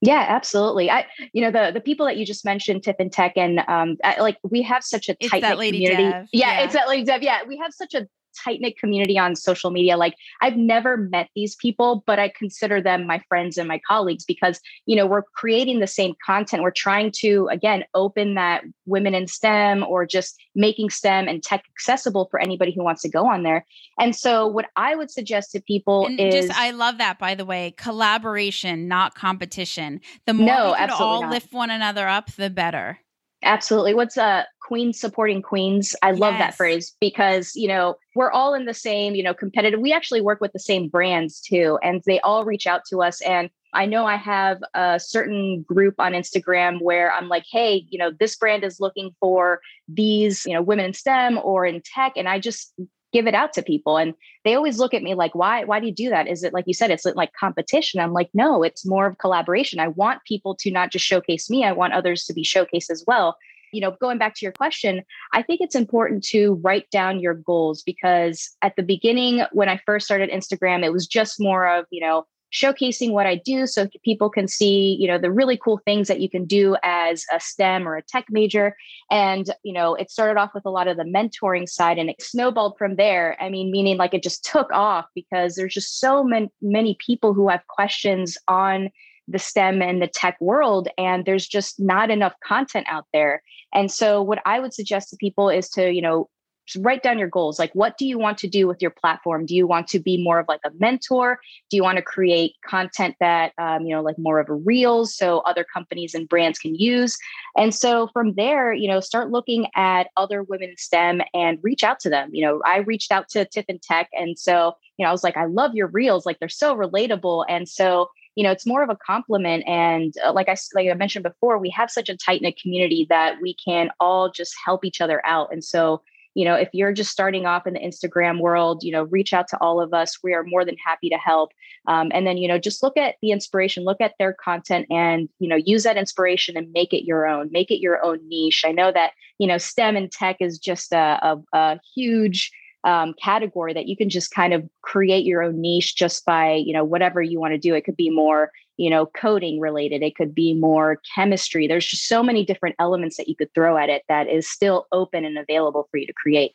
Yeah, 0.00 0.26
absolutely. 0.28 0.90
I, 0.90 1.06
you 1.32 1.42
know, 1.42 1.52
the 1.52 1.72
the 1.72 1.80
people 1.80 2.06
that 2.06 2.16
you 2.16 2.26
just 2.26 2.44
mentioned, 2.44 2.82
Tiff 2.82 2.96
in 2.98 3.08
Tech, 3.08 3.34
and 3.36 3.60
um, 3.68 3.96
I, 4.02 4.20
like 4.20 4.36
we 4.42 4.60
have 4.62 4.82
such 4.82 5.08
a 5.08 5.14
tight 5.14 5.42
community. 5.42 6.02
Yeah, 6.02 6.24
yeah, 6.32 6.60
it's 6.62 6.72
that 6.74 6.88
lady 6.88 7.04
Dev. 7.04 7.22
Yeah, 7.22 7.38
we 7.46 7.56
have 7.58 7.72
such 7.72 7.94
a 7.94 8.08
tight 8.44 8.60
knit 8.60 8.78
community 8.78 9.18
on 9.18 9.36
social 9.36 9.70
media. 9.70 9.96
Like 9.96 10.14
I've 10.40 10.56
never 10.56 10.96
met 10.96 11.28
these 11.34 11.54
people, 11.56 12.02
but 12.06 12.18
I 12.18 12.28
consider 12.28 12.80
them 12.80 13.06
my 13.06 13.20
friends 13.28 13.58
and 13.58 13.68
my 13.68 13.80
colleagues 13.86 14.24
because, 14.24 14.60
you 14.86 14.96
know, 14.96 15.06
we're 15.06 15.22
creating 15.22 15.80
the 15.80 15.86
same 15.86 16.14
content. 16.24 16.62
We're 16.62 16.70
trying 16.70 17.12
to, 17.18 17.48
again, 17.50 17.84
open 17.94 18.34
that 18.34 18.64
women 18.86 19.14
in 19.14 19.26
STEM 19.26 19.84
or 19.84 20.06
just 20.06 20.40
making 20.54 20.90
STEM 20.90 21.28
and 21.28 21.42
tech 21.42 21.64
accessible 21.74 22.28
for 22.30 22.40
anybody 22.40 22.72
who 22.74 22.82
wants 22.82 23.02
to 23.02 23.08
go 23.08 23.26
on 23.26 23.42
there. 23.42 23.64
And 23.98 24.14
so, 24.14 24.46
what 24.46 24.66
I 24.76 24.94
would 24.94 25.10
suggest 25.10 25.52
to 25.52 25.60
people 25.60 26.06
and 26.06 26.18
is 26.20 26.46
just, 26.46 26.58
I 26.58 26.70
love 26.70 26.98
that, 26.98 27.18
by 27.18 27.34
the 27.34 27.44
way, 27.44 27.74
collaboration, 27.76 28.88
not 28.88 29.14
competition. 29.14 30.00
The 30.26 30.34
more 30.34 30.46
no, 30.46 30.70
we 30.72 30.76
can 30.76 30.90
all 30.90 31.22
not. 31.22 31.30
lift 31.30 31.52
one 31.52 31.70
another 31.70 32.08
up, 32.08 32.32
the 32.32 32.50
better. 32.50 32.98
Absolutely. 33.42 33.94
What's 33.94 34.16
uh 34.16 34.44
queens 34.72 34.98
supporting 34.98 35.42
queens. 35.42 35.94
I 36.02 36.12
love 36.12 36.34
yes. 36.34 36.40
that 36.40 36.56
phrase 36.56 36.96
because, 36.98 37.54
you 37.54 37.68
know, 37.68 37.96
we're 38.14 38.30
all 38.30 38.54
in 38.54 38.64
the 38.64 38.72
same, 38.72 39.14
you 39.14 39.22
know, 39.22 39.34
competitive. 39.34 39.80
We 39.80 39.92
actually 39.92 40.22
work 40.22 40.40
with 40.40 40.52
the 40.52 40.58
same 40.58 40.88
brands 40.88 41.40
too, 41.40 41.78
and 41.82 42.02
they 42.06 42.20
all 42.20 42.46
reach 42.46 42.66
out 42.66 42.82
to 42.88 43.02
us. 43.02 43.20
And 43.20 43.50
I 43.74 43.84
know 43.84 44.06
I 44.06 44.16
have 44.16 44.62
a 44.72 44.98
certain 44.98 45.62
group 45.62 45.96
on 45.98 46.12
Instagram 46.12 46.80
where 46.80 47.12
I'm 47.12 47.28
like, 47.28 47.44
hey, 47.50 47.84
you 47.90 47.98
know, 47.98 48.12
this 48.18 48.36
brand 48.36 48.64
is 48.64 48.80
looking 48.80 49.10
for 49.20 49.60
these, 49.88 50.46
you 50.46 50.54
know, 50.54 50.62
women 50.62 50.86
in 50.86 50.94
STEM 50.94 51.38
or 51.42 51.66
in 51.66 51.82
tech. 51.84 52.12
And 52.16 52.28
I 52.28 52.38
just 52.38 52.72
give 53.12 53.26
it 53.26 53.34
out 53.34 53.52
to 53.54 53.62
people. 53.62 53.96
And 53.96 54.14
they 54.44 54.54
always 54.54 54.78
look 54.78 54.94
at 54.94 55.02
me 55.02 55.14
like, 55.14 55.34
why, 55.34 55.64
why 55.64 55.80
do 55.80 55.86
you 55.86 55.92
do 55.92 56.08
that? 56.10 56.28
Is 56.28 56.42
it 56.42 56.52
like 56.52 56.64
you 56.66 56.74
said, 56.74 56.90
it's 56.90 57.04
like 57.04 57.32
competition? 57.34 58.00
I'm 58.00 58.12
like, 58.12 58.30
no, 58.34 58.62
it's 58.62 58.86
more 58.86 59.06
of 59.06 59.18
collaboration. 59.18 59.80
I 59.80 59.88
want 59.88 60.24
people 60.24 60.54
to 60.56 60.70
not 60.70 60.90
just 60.90 61.04
showcase 61.04 61.50
me, 61.50 61.64
I 61.64 61.72
want 61.72 61.92
others 61.92 62.24
to 62.24 62.32
be 62.32 62.44
showcased 62.44 62.90
as 62.90 63.04
well 63.06 63.36
you 63.72 63.80
know, 63.80 63.96
going 64.00 64.18
back 64.18 64.34
to 64.34 64.44
your 64.44 64.52
question, 64.52 65.02
I 65.32 65.42
think 65.42 65.60
it's 65.60 65.74
important 65.74 66.22
to 66.24 66.60
write 66.62 66.88
down 66.90 67.20
your 67.20 67.34
goals 67.34 67.82
because 67.82 68.54
at 68.60 68.76
the 68.76 68.82
beginning, 68.82 69.44
when 69.52 69.68
I 69.68 69.80
first 69.84 70.04
started 70.04 70.30
Instagram, 70.30 70.84
it 70.84 70.92
was 70.92 71.06
just 71.06 71.40
more 71.40 71.66
of, 71.66 71.86
you 71.90 72.00
know, 72.00 72.26
showcasing 72.52 73.12
what 73.12 73.26
I 73.26 73.36
do 73.36 73.66
so 73.66 73.88
people 74.04 74.28
can 74.28 74.46
see, 74.46 74.96
you 75.00 75.08
know, 75.08 75.18
the 75.18 75.30
really 75.30 75.56
cool 75.56 75.80
things 75.84 76.08
that 76.08 76.20
you 76.20 76.28
can 76.28 76.44
do 76.44 76.76
as 76.82 77.24
a 77.32 77.40
STEM 77.40 77.88
or 77.88 77.96
a 77.96 78.02
tech 78.02 78.26
major. 78.30 78.76
And, 79.10 79.50
you 79.62 79.72
know, 79.72 79.94
it 79.94 80.10
started 80.10 80.38
off 80.38 80.50
with 80.54 80.66
a 80.66 80.70
lot 80.70 80.88
of 80.88 80.96
the 80.96 81.04
mentoring 81.04 81.68
side 81.68 81.98
and 81.98 82.10
it 82.10 82.20
snowballed 82.20 82.76
from 82.76 82.96
there. 82.96 83.36
I 83.40 83.48
mean, 83.48 83.70
meaning 83.70 83.96
like 83.96 84.14
it 84.14 84.22
just 84.22 84.44
took 84.44 84.70
off 84.72 85.06
because 85.14 85.54
there's 85.54 85.74
just 85.74 85.98
so 85.98 86.22
many, 86.22 86.50
many 86.60 86.96
people 87.04 87.32
who 87.32 87.48
have 87.48 87.66
questions 87.68 88.36
on 88.48 88.90
the 89.28 89.38
STEM 89.38 89.80
and 89.82 90.02
the 90.02 90.08
tech 90.08 90.36
world, 90.40 90.88
and 90.98 91.24
there's 91.24 91.46
just 91.46 91.78
not 91.78 92.10
enough 92.10 92.34
content 92.44 92.86
out 92.90 93.06
there. 93.12 93.42
And 93.72 93.90
so, 93.90 94.20
what 94.20 94.40
I 94.44 94.58
would 94.58 94.74
suggest 94.74 95.10
to 95.10 95.16
people 95.16 95.48
is 95.48 95.68
to, 95.70 95.90
you 95.92 96.02
know, 96.02 96.28
write 96.76 97.02
down 97.02 97.18
your 97.18 97.28
goals. 97.28 97.58
Like, 97.58 97.72
what 97.74 97.98
do 97.98 98.06
you 98.06 98.18
want 98.18 98.38
to 98.38 98.48
do 98.48 98.66
with 98.66 98.80
your 98.80 98.90
platform? 98.90 99.46
Do 99.46 99.54
you 99.54 99.66
want 99.66 99.88
to 99.88 99.98
be 99.98 100.22
more 100.22 100.38
of 100.38 100.48
like 100.48 100.60
a 100.64 100.70
mentor? 100.78 101.40
Do 101.70 101.76
you 101.76 101.82
want 101.82 101.96
to 101.96 102.02
create 102.02 102.54
content 102.66 103.16
that, 103.20 103.52
um, 103.58 103.84
you 103.84 103.94
know, 103.94 104.02
like 104.02 104.18
more 104.18 104.38
of 104.38 104.48
a 104.48 104.54
reels 104.54 105.16
so 105.16 105.38
other 105.40 105.64
companies 105.64 106.14
and 106.14 106.28
brands 106.28 106.58
can 106.58 106.74
use? 106.74 107.16
And 107.56 107.74
so 107.74 108.08
from 108.12 108.34
there, 108.34 108.72
you 108.72 108.88
know, 108.88 109.00
start 109.00 109.30
looking 109.30 109.66
at 109.74 110.08
other 110.16 110.42
women 110.42 110.70
in 110.70 110.76
STEM 110.76 111.22
and 111.34 111.58
reach 111.62 111.84
out 111.84 112.00
to 112.00 112.10
them. 112.10 112.30
You 112.32 112.44
know, 112.44 112.62
I 112.64 112.78
reached 112.78 113.12
out 113.12 113.28
to 113.30 113.44
Tiff 113.44 113.66
in 113.68 113.78
Tech. 113.78 114.08
And 114.12 114.38
so, 114.38 114.76
you 114.96 115.04
know, 115.04 115.08
I 115.08 115.12
was 115.12 115.24
like, 115.24 115.36
I 115.36 115.46
love 115.46 115.74
your 115.74 115.88
reels. 115.88 116.26
Like, 116.26 116.38
they're 116.38 116.48
so 116.48 116.76
relatable. 116.76 117.44
And 117.48 117.68
so, 117.68 118.10
you 118.34 118.42
know 118.42 118.50
it's 118.50 118.66
more 118.66 118.82
of 118.82 118.90
a 118.90 118.96
compliment 118.96 119.64
and 119.66 120.14
uh, 120.24 120.32
like 120.32 120.48
i 120.48 120.56
like 120.74 120.88
i 120.88 120.94
mentioned 120.94 121.22
before 121.22 121.58
we 121.58 121.70
have 121.70 121.90
such 121.90 122.08
a 122.08 122.16
tight 122.16 122.42
knit 122.42 122.58
community 122.60 123.06
that 123.08 123.36
we 123.40 123.54
can 123.54 123.90
all 124.00 124.30
just 124.30 124.54
help 124.64 124.84
each 124.84 125.00
other 125.00 125.24
out 125.26 125.52
and 125.52 125.62
so 125.64 126.02
you 126.34 126.44
know 126.44 126.54
if 126.54 126.68
you're 126.72 126.92
just 126.92 127.10
starting 127.10 127.46
off 127.46 127.66
in 127.66 127.74
the 127.74 127.80
instagram 127.80 128.40
world 128.40 128.82
you 128.82 128.92
know 128.92 129.04
reach 129.04 129.32
out 129.32 129.48
to 129.48 129.58
all 129.60 129.80
of 129.80 129.94
us. 129.94 130.18
We 130.22 130.34
are 130.34 130.44
more 130.44 130.64
than 130.64 130.76
happy 130.84 131.08
to 131.08 131.16
help. 131.16 131.52
Um, 131.86 132.10
and 132.14 132.26
then 132.26 132.36
you 132.36 132.48
know 132.48 132.58
just 132.58 132.82
look 132.82 132.96
at 132.96 133.16
the 133.22 133.30
inspiration 133.30 133.84
look 133.84 134.00
at 134.00 134.14
their 134.18 134.32
content 134.32 134.86
and 134.90 135.28
you 135.38 135.48
know 135.48 135.56
use 135.56 135.82
that 135.84 135.96
inspiration 135.96 136.56
and 136.56 136.72
make 136.72 136.92
it 136.92 137.04
your 137.04 137.26
own 137.26 137.50
make 137.52 137.70
it 137.70 137.80
your 137.80 138.04
own 138.04 138.18
niche. 138.28 138.64
I 138.66 138.72
know 138.72 138.92
that 138.92 139.12
you 139.38 139.46
know 139.46 139.58
stem 139.58 139.96
and 139.96 140.10
tech 140.10 140.36
is 140.40 140.58
just 140.58 140.92
a, 140.92 141.18
a, 141.22 141.38
a 141.52 141.80
huge 141.94 142.50
um, 142.84 143.14
category 143.22 143.72
that 143.74 143.86
you 143.86 143.96
can 143.96 144.08
just 144.08 144.32
kind 144.32 144.52
of 144.52 144.68
create 144.82 145.24
your 145.24 145.42
own 145.42 145.60
niche 145.60 145.94
just 145.94 146.24
by 146.24 146.54
you 146.54 146.72
know 146.72 146.84
whatever 146.84 147.22
you 147.22 147.40
want 147.40 147.52
to 147.52 147.58
do. 147.58 147.74
It 147.74 147.84
could 147.84 147.96
be 147.96 148.10
more 148.10 148.50
you 148.76 148.90
know 148.90 149.06
coding 149.06 149.60
related 149.60 150.02
it 150.02 150.16
could 150.16 150.34
be 150.34 150.54
more 150.54 151.00
chemistry 151.14 151.66
there's 151.66 151.86
just 151.86 152.08
so 152.08 152.22
many 152.22 152.44
different 152.44 152.74
elements 152.78 153.16
that 153.16 153.28
you 153.28 153.36
could 153.36 153.52
throw 153.54 153.76
at 153.76 153.88
it 153.88 154.02
that 154.08 154.28
is 154.28 154.48
still 154.48 154.86
open 154.92 155.24
and 155.24 155.38
available 155.38 155.86
for 155.90 155.98
you 155.98 156.06
to 156.06 156.12
create 156.12 156.52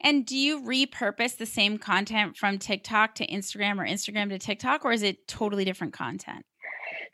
and 0.00 0.24
do 0.24 0.36
you 0.36 0.62
repurpose 0.62 1.36
the 1.36 1.46
same 1.46 1.76
content 1.76 2.36
from 2.36 2.58
TikTok 2.58 3.16
to 3.16 3.26
Instagram 3.26 3.78
or 3.78 3.84
Instagram 3.84 4.28
to 4.28 4.38
TikTok, 4.38 4.84
or 4.84 4.92
is 4.92 5.02
it 5.02 5.26
totally 5.26 5.64
different 5.64 5.92
content? 5.92 6.44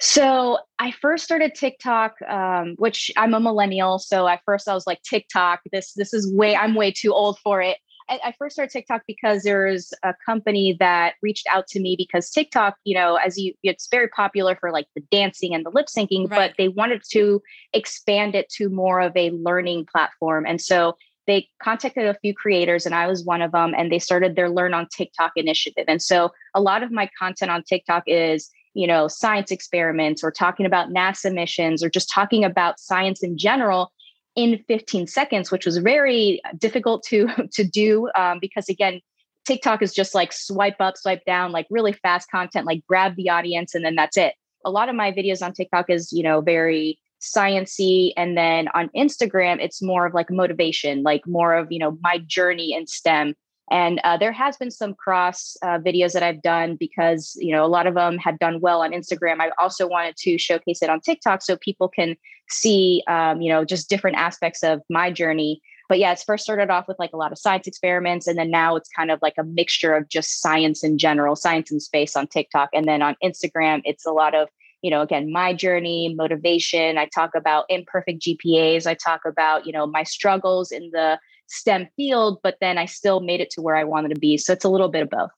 So 0.00 0.58
I 0.78 0.90
first 0.90 1.24
started 1.24 1.54
TikTok, 1.54 2.20
um, 2.28 2.74
which 2.78 3.10
I'm 3.16 3.34
a 3.34 3.40
millennial. 3.40 3.98
So 3.98 4.26
at 4.26 4.40
first 4.44 4.68
I 4.68 4.74
was 4.74 4.86
like 4.86 5.00
TikTok. 5.02 5.60
This 5.72 5.92
this 5.94 6.12
is 6.12 6.32
way 6.32 6.54
I'm 6.54 6.74
way 6.74 6.90
too 6.90 7.12
old 7.12 7.38
for 7.38 7.62
it. 7.62 7.78
I, 8.08 8.20
I 8.24 8.34
first 8.38 8.54
started 8.54 8.72
TikTok 8.72 9.02
because 9.06 9.42
there's 9.42 9.92
a 10.02 10.14
company 10.24 10.76
that 10.78 11.14
reached 11.22 11.46
out 11.50 11.66
to 11.68 11.80
me 11.80 11.94
because 11.96 12.30
TikTok, 12.30 12.76
you 12.84 12.94
know, 12.94 13.16
as 13.16 13.38
you, 13.38 13.54
it's 13.62 13.88
very 13.90 14.08
popular 14.08 14.56
for 14.56 14.70
like 14.70 14.86
the 14.94 15.02
dancing 15.10 15.54
and 15.54 15.64
the 15.64 15.70
lip 15.70 15.86
syncing, 15.86 16.30
right. 16.30 16.50
but 16.50 16.54
they 16.58 16.68
wanted 16.68 17.02
to 17.12 17.42
expand 17.72 18.34
it 18.34 18.48
to 18.50 18.68
more 18.68 19.00
of 19.00 19.16
a 19.16 19.30
learning 19.30 19.86
platform. 19.90 20.44
And 20.46 20.60
so 20.60 20.96
they 21.26 21.48
contacted 21.62 22.06
a 22.06 22.18
few 22.20 22.34
creators 22.34 22.84
and 22.84 22.94
I 22.94 23.06
was 23.06 23.24
one 23.24 23.40
of 23.40 23.52
them 23.52 23.74
and 23.76 23.90
they 23.90 23.98
started 23.98 24.36
their 24.36 24.50
learn 24.50 24.74
on 24.74 24.88
TikTok 24.94 25.32
initiative. 25.36 25.86
And 25.88 26.02
so 26.02 26.30
a 26.54 26.60
lot 26.60 26.82
of 26.82 26.92
my 26.92 27.08
content 27.18 27.50
on 27.50 27.62
TikTok 27.62 28.04
is, 28.06 28.50
you 28.74 28.86
know, 28.86 29.08
science 29.08 29.50
experiments 29.50 30.22
or 30.22 30.30
talking 30.30 30.66
about 30.66 30.90
NASA 30.90 31.32
missions 31.32 31.82
or 31.82 31.88
just 31.88 32.10
talking 32.12 32.44
about 32.44 32.78
science 32.78 33.22
in 33.22 33.38
general 33.38 33.92
in 34.36 34.62
15 34.66 35.06
seconds, 35.06 35.50
which 35.50 35.64
was 35.64 35.76
very 35.78 36.40
difficult 36.58 37.02
to 37.04 37.28
to 37.52 37.64
do 37.64 38.10
um, 38.16 38.38
because 38.40 38.68
again, 38.68 39.00
TikTok 39.46 39.82
is 39.82 39.92
just 39.92 40.14
like 40.14 40.32
swipe 40.32 40.80
up, 40.80 40.96
swipe 40.96 41.24
down, 41.24 41.52
like 41.52 41.66
really 41.70 41.92
fast 41.92 42.30
content, 42.30 42.66
like 42.66 42.84
grab 42.86 43.16
the 43.16 43.28
audience 43.30 43.74
and 43.74 43.84
then 43.84 43.94
that's 43.94 44.16
it. 44.16 44.34
A 44.64 44.70
lot 44.70 44.88
of 44.88 44.94
my 44.94 45.12
videos 45.12 45.44
on 45.44 45.52
TikTok 45.52 45.90
is 45.90 46.12
you 46.12 46.22
know 46.22 46.40
very 46.40 46.98
sciency 47.20 48.12
and 48.18 48.36
then 48.36 48.68
on 48.74 48.90
Instagram 48.94 49.58
it's 49.58 49.80
more 49.80 50.06
of 50.06 50.14
like 50.14 50.30
motivation, 50.30 51.02
like 51.02 51.26
more 51.26 51.54
of 51.54 51.70
you 51.70 51.78
know 51.78 51.98
my 52.00 52.18
journey 52.18 52.74
in 52.74 52.86
STEM. 52.86 53.34
And 53.70 53.98
uh, 54.04 54.18
there 54.18 54.32
has 54.32 54.58
been 54.58 54.70
some 54.70 54.92
cross 54.92 55.56
uh, 55.62 55.78
videos 55.78 56.12
that 56.12 56.22
I've 56.22 56.42
done 56.42 56.76
because 56.76 57.36
you 57.36 57.52
know 57.52 57.64
a 57.64 57.68
lot 57.68 57.86
of 57.86 57.94
them 57.94 58.18
had 58.18 58.38
done 58.38 58.60
well 58.60 58.82
on 58.82 58.92
Instagram. 58.92 59.40
I 59.40 59.50
also 59.58 59.86
wanted 59.86 60.16
to 60.18 60.38
showcase 60.38 60.82
it 60.82 60.90
on 60.90 61.00
TikTok 61.00 61.42
so 61.42 61.56
people 61.56 61.88
can 61.88 62.16
see 62.48 63.02
um, 63.08 63.40
you 63.40 63.48
know 63.48 63.64
just 63.64 63.88
different 63.88 64.16
aspects 64.16 64.62
of 64.62 64.82
my 64.88 65.10
journey. 65.10 65.60
But 65.88 65.98
yeah, 65.98 66.12
it's 66.12 66.24
first 66.24 66.44
started 66.44 66.70
off 66.70 66.88
with 66.88 66.98
like 66.98 67.12
a 67.12 67.16
lot 67.16 67.32
of 67.32 67.38
science 67.38 67.66
experiments, 67.66 68.26
and 68.26 68.38
then 68.38 68.50
now 68.50 68.76
it's 68.76 68.88
kind 68.88 69.10
of 69.10 69.20
like 69.20 69.34
a 69.38 69.44
mixture 69.44 69.94
of 69.94 70.08
just 70.08 70.40
science 70.40 70.82
in 70.82 70.98
general, 70.98 71.36
science 71.36 71.70
in 71.70 71.80
space 71.80 72.16
on 72.16 72.26
TikTok, 72.26 72.70
and 72.72 72.86
then 72.86 73.02
on 73.02 73.16
Instagram 73.22 73.82
it's 73.84 74.06
a 74.06 74.12
lot 74.12 74.34
of 74.34 74.48
you 74.82 74.90
know 74.90 75.00
again 75.00 75.32
my 75.32 75.54
journey 75.54 76.14
motivation 76.14 76.98
i 76.98 77.06
talk 77.06 77.34
about 77.34 77.64
imperfect 77.70 78.20
gpas 78.20 78.86
i 78.86 78.92
talk 78.92 79.22
about 79.24 79.64
you 79.64 79.72
know 79.72 79.86
my 79.86 80.02
struggles 80.02 80.70
in 80.70 80.90
the 80.92 81.18
STEM 81.46 81.88
field, 81.96 82.38
but 82.42 82.56
then 82.60 82.78
I 82.78 82.86
still 82.86 83.20
made 83.20 83.40
it 83.40 83.50
to 83.50 83.62
where 83.62 83.76
I 83.76 83.84
wanted 83.84 84.14
to 84.14 84.20
be. 84.20 84.36
So 84.36 84.52
it's 84.52 84.64
a 84.64 84.68
little 84.68 84.88
bit 84.88 85.02
of 85.02 85.10
both. 85.10 85.30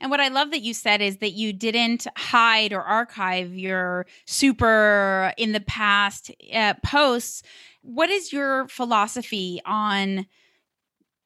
And 0.00 0.10
what 0.10 0.20
I 0.20 0.28
love 0.28 0.50
that 0.50 0.62
you 0.62 0.74
said 0.74 1.00
is 1.00 1.18
that 1.18 1.32
you 1.32 1.52
didn't 1.52 2.06
hide 2.16 2.72
or 2.72 2.82
archive 2.82 3.54
your 3.54 4.06
super 4.26 5.32
in 5.36 5.52
the 5.52 5.60
past 5.60 6.30
uh, 6.52 6.74
posts. 6.84 7.42
What 7.82 8.10
is 8.10 8.32
your 8.32 8.68
philosophy 8.68 9.60
on 9.64 10.26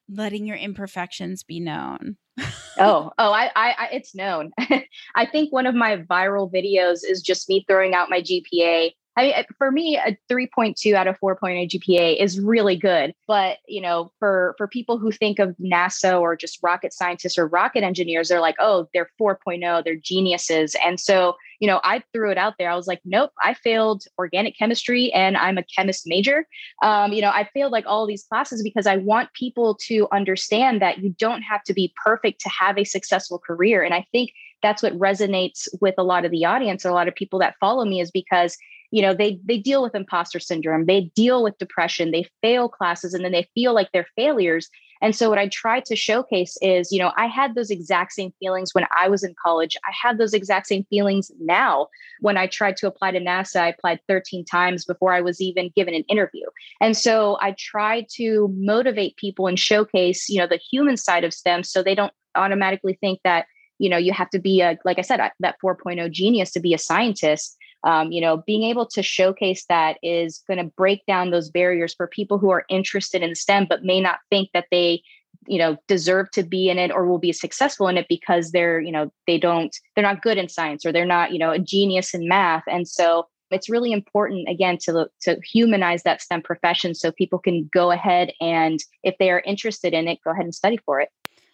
letting 0.08 0.46
your 0.46 0.56
imperfections 0.56 1.42
be 1.42 1.60
known? 1.60 2.16
oh, 2.78 3.10
oh, 3.18 3.32
I, 3.32 3.50
I, 3.56 3.74
I 3.78 3.88
it's 3.92 4.14
known. 4.14 4.50
I 5.14 5.26
think 5.26 5.52
one 5.52 5.66
of 5.66 5.74
my 5.74 5.98
viral 5.98 6.52
videos 6.52 7.00
is 7.04 7.22
just 7.22 7.48
me 7.48 7.64
throwing 7.68 7.94
out 7.94 8.10
my 8.10 8.22
GPA 8.22 8.92
I 9.16 9.22
mean, 9.22 9.34
for 9.58 9.72
me, 9.72 9.96
a 9.96 10.16
3.2 10.32 10.94
out 10.94 11.08
of 11.08 11.18
4.0 11.20 11.68
GPA 11.68 12.22
is 12.22 12.38
really 12.38 12.76
good. 12.76 13.12
But, 13.26 13.58
you 13.66 13.80
know, 13.80 14.12
for, 14.20 14.54
for 14.56 14.68
people 14.68 14.98
who 14.98 15.10
think 15.10 15.38
of 15.38 15.54
NASA 15.60 16.18
or 16.18 16.36
just 16.36 16.60
rocket 16.62 16.92
scientists 16.92 17.36
or 17.36 17.48
rocket 17.48 17.82
engineers, 17.82 18.28
they're 18.28 18.40
like, 18.40 18.54
oh, 18.60 18.88
they're 18.94 19.10
4.0, 19.20 19.84
they're 19.84 19.96
geniuses. 19.96 20.76
And 20.84 21.00
so, 21.00 21.36
you 21.58 21.66
know, 21.66 21.80
I 21.82 22.02
threw 22.12 22.30
it 22.30 22.38
out 22.38 22.54
there. 22.58 22.70
I 22.70 22.76
was 22.76 22.86
like, 22.86 23.00
nope, 23.04 23.32
I 23.42 23.54
failed 23.54 24.04
organic 24.16 24.56
chemistry 24.56 25.12
and 25.12 25.36
I'm 25.36 25.58
a 25.58 25.64
chemist 25.64 26.04
major. 26.06 26.46
Um, 26.82 27.12
you 27.12 27.20
know, 27.20 27.30
I 27.30 27.48
failed 27.52 27.72
like 27.72 27.86
all 27.86 28.06
these 28.06 28.24
classes 28.24 28.62
because 28.62 28.86
I 28.86 28.96
want 28.96 29.32
people 29.34 29.76
to 29.88 30.06
understand 30.12 30.80
that 30.82 30.98
you 30.98 31.14
don't 31.18 31.42
have 31.42 31.64
to 31.64 31.74
be 31.74 31.92
perfect 32.02 32.40
to 32.42 32.48
have 32.48 32.78
a 32.78 32.84
successful 32.84 33.38
career. 33.38 33.82
And 33.82 33.92
I 33.92 34.06
think 34.12 34.30
that's 34.62 34.82
what 34.82 34.98
resonates 34.98 35.66
with 35.80 35.94
a 35.98 36.02
lot 36.02 36.24
of 36.24 36.30
the 36.30 36.44
audience, 36.44 36.84
a 36.84 36.92
lot 36.92 37.08
of 37.08 37.14
people 37.14 37.38
that 37.40 37.56
follow 37.60 37.84
me 37.84 38.00
is 38.00 38.10
because 38.10 38.56
you 38.90 39.02
know 39.02 39.14
they 39.14 39.38
they 39.44 39.58
deal 39.58 39.82
with 39.82 39.94
imposter 39.94 40.40
syndrome 40.40 40.86
they 40.86 41.02
deal 41.14 41.42
with 41.42 41.58
depression 41.58 42.10
they 42.10 42.26
fail 42.42 42.68
classes 42.68 43.14
and 43.14 43.24
then 43.24 43.32
they 43.32 43.48
feel 43.54 43.74
like 43.74 43.88
they're 43.92 44.06
failures. 44.16 44.68
And 45.02 45.16
so 45.16 45.30
what 45.30 45.38
i 45.38 45.48
try 45.48 45.80
to 45.80 45.96
showcase 45.96 46.58
is 46.60 46.92
you 46.92 46.98
know 46.98 47.12
i 47.16 47.26
had 47.26 47.54
those 47.54 47.70
exact 47.70 48.12
same 48.12 48.32
feelings 48.38 48.74
when 48.74 48.84
i 48.94 49.08
was 49.08 49.24
in 49.24 49.34
college. 49.42 49.76
I 49.86 49.92
have 50.02 50.18
those 50.18 50.34
exact 50.34 50.66
same 50.66 50.84
feelings 50.90 51.30
now 51.40 51.88
when 52.20 52.36
i 52.36 52.46
tried 52.46 52.76
to 52.78 52.86
apply 52.86 53.12
to 53.12 53.20
nasa. 53.20 53.60
I 53.60 53.68
applied 53.68 54.00
13 54.08 54.44
times 54.44 54.84
before 54.84 55.12
i 55.14 55.20
was 55.22 55.40
even 55.40 55.72
given 55.74 55.94
an 55.94 56.04
interview. 56.08 56.44
And 56.80 56.96
so 56.96 57.38
i 57.40 57.54
try 57.58 58.06
to 58.16 58.54
motivate 58.58 59.16
people 59.16 59.46
and 59.46 59.58
showcase 59.58 60.28
you 60.28 60.38
know 60.38 60.46
the 60.46 60.60
human 60.70 60.96
side 60.96 61.24
of 61.24 61.32
stem 61.32 61.62
so 61.62 61.82
they 61.82 61.94
don't 61.94 62.12
automatically 62.34 62.98
think 63.00 63.20
that 63.24 63.46
you 63.78 63.88
know 63.88 63.96
you 63.96 64.12
have 64.12 64.30
to 64.30 64.38
be 64.38 64.60
a 64.60 64.76
like 64.84 64.98
i 64.98 65.02
said 65.02 65.20
that 65.40 65.56
4.0 65.64 66.10
genius 66.10 66.50
to 66.52 66.60
be 66.60 66.74
a 66.74 66.78
scientist 66.78 67.56
um, 67.84 68.12
you 68.12 68.20
know 68.20 68.38
being 68.46 68.62
able 68.64 68.86
to 68.86 69.02
showcase 69.02 69.64
that 69.68 69.96
is 70.02 70.42
going 70.46 70.58
to 70.58 70.72
break 70.76 71.04
down 71.06 71.30
those 71.30 71.50
barriers 71.50 71.94
for 71.94 72.06
people 72.06 72.38
who 72.38 72.50
are 72.50 72.64
interested 72.68 73.22
in 73.22 73.34
stem 73.34 73.66
but 73.68 73.84
may 73.84 74.00
not 74.00 74.18
think 74.30 74.50
that 74.54 74.66
they 74.70 75.02
you 75.46 75.58
know 75.58 75.76
deserve 75.88 76.30
to 76.32 76.42
be 76.42 76.68
in 76.68 76.78
it 76.78 76.90
or 76.90 77.06
will 77.06 77.18
be 77.18 77.32
successful 77.32 77.88
in 77.88 77.96
it 77.96 78.06
because 78.08 78.50
they're 78.50 78.80
you 78.80 78.92
know 78.92 79.10
they 79.26 79.38
don't 79.38 79.76
they're 79.94 80.02
not 80.02 80.22
good 80.22 80.38
in 80.38 80.48
science 80.48 80.84
or 80.84 80.92
they're 80.92 81.04
not 81.04 81.32
you 81.32 81.38
know 81.38 81.50
a 81.50 81.58
genius 81.58 82.14
in 82.14 82.28
math 82.28 82.64
and 82.66 82.86
so 82.86 83.26
it's 83.50 83.68
really 83.68 83.92
important 83.92 84.48
again 84.48 84.78
to 84.78 85.08
to 85.22 85.40
humanize 85.44 86.02
that 86.04 86.22
STEM 86.22 86.42
profession 86.42 86.94
so 86.94 87.12
people 87.12 87.38
can 87.38 87.68
go 87.72 87.90
ahead 87.90 88.32
and 88.40 88.80
if 89.02 89.16
they 89.18 89.30
are 89.30 89.40
interested 89.40 89.92
in 89.92 90.08
it, 90.08 90.18
go 90.24 90.30
ahead 90.30 90.44
and 90.44 90.54
study 90.54 90.78
for 90.84 91.00
it. 91.00 91.08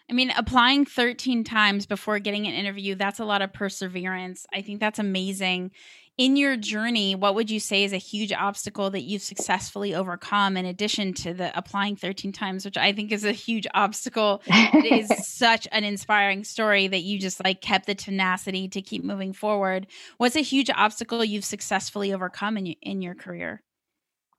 I 0.08 0.12
mean, 0.12 0.30
applying 0.36 0.84
13 0.84 1.42
times 1.42 1.84
before 1.84 2.20
getting 2.20 2.46
an 2.46 2.54
interview, 2.54 2.94
that's 2.94 3.18
a 3.18 3.24
lot 3.24 3.42
of 3.42 3.52
perseverance. 3.52 4.46
I 4.54 4.62
think 4.62 4.78
that's 4.78 5.00
amazing 5.00 5.72
in 6.18 6.36
your 6.36 6.56
journey, 6.56 7.14
what 7.14 7.34
would 7.34 7.50
you 7.50 7.60
say 7.60 7.84
is 7.84 7.92
a 7.92 7.98
huge 7.98 8.32
obstacle 8.32 8.90
that 8.90 9.02
you've 9.02 9.22
successfully 9.22 9.94
overcome 9.94 10.56
in 10.56 10.64
addition 10.64 11.12
to 11.12 11.34
the 11.34 11.56
applying 11.56 11.94
13 11.94 12.32
times, 12.32 12.64
which 12.64 12.78
I 12.78 12.92
think 12.92 13.12
is 13.12 13.24
a 13.24 13.32
huge 13.32 13.66
obstacle? 13.74 14.42
it 14.46 15.10
is 15.10 15.26
such 15.26 15.68
an 15.72 15.84
inspiring 15.84 16.42
story 16.44 16.88
that 16.88 17.02
you 17.02 17.18
just 17.18 17.44
like 17.44 17.60
kept 17.60 17.86
the 17.86 17.94
tenacity 17.94 18.66
to 18.68 18.80
keep 18.80 19.04
moving 19.04 19.34
forward. 19.34 19.86
What's 20.16 20.36
a 20.36 20.40
huge 20.40 20.70
obstacle 20.70 21.22
you've 21.22 21.44
successfully 21.44 22.14
overcome 22.14 22.56
in, 22.56 22.66
in 22.66 23.02
your 23.02 23.14
career? 23.14 23.62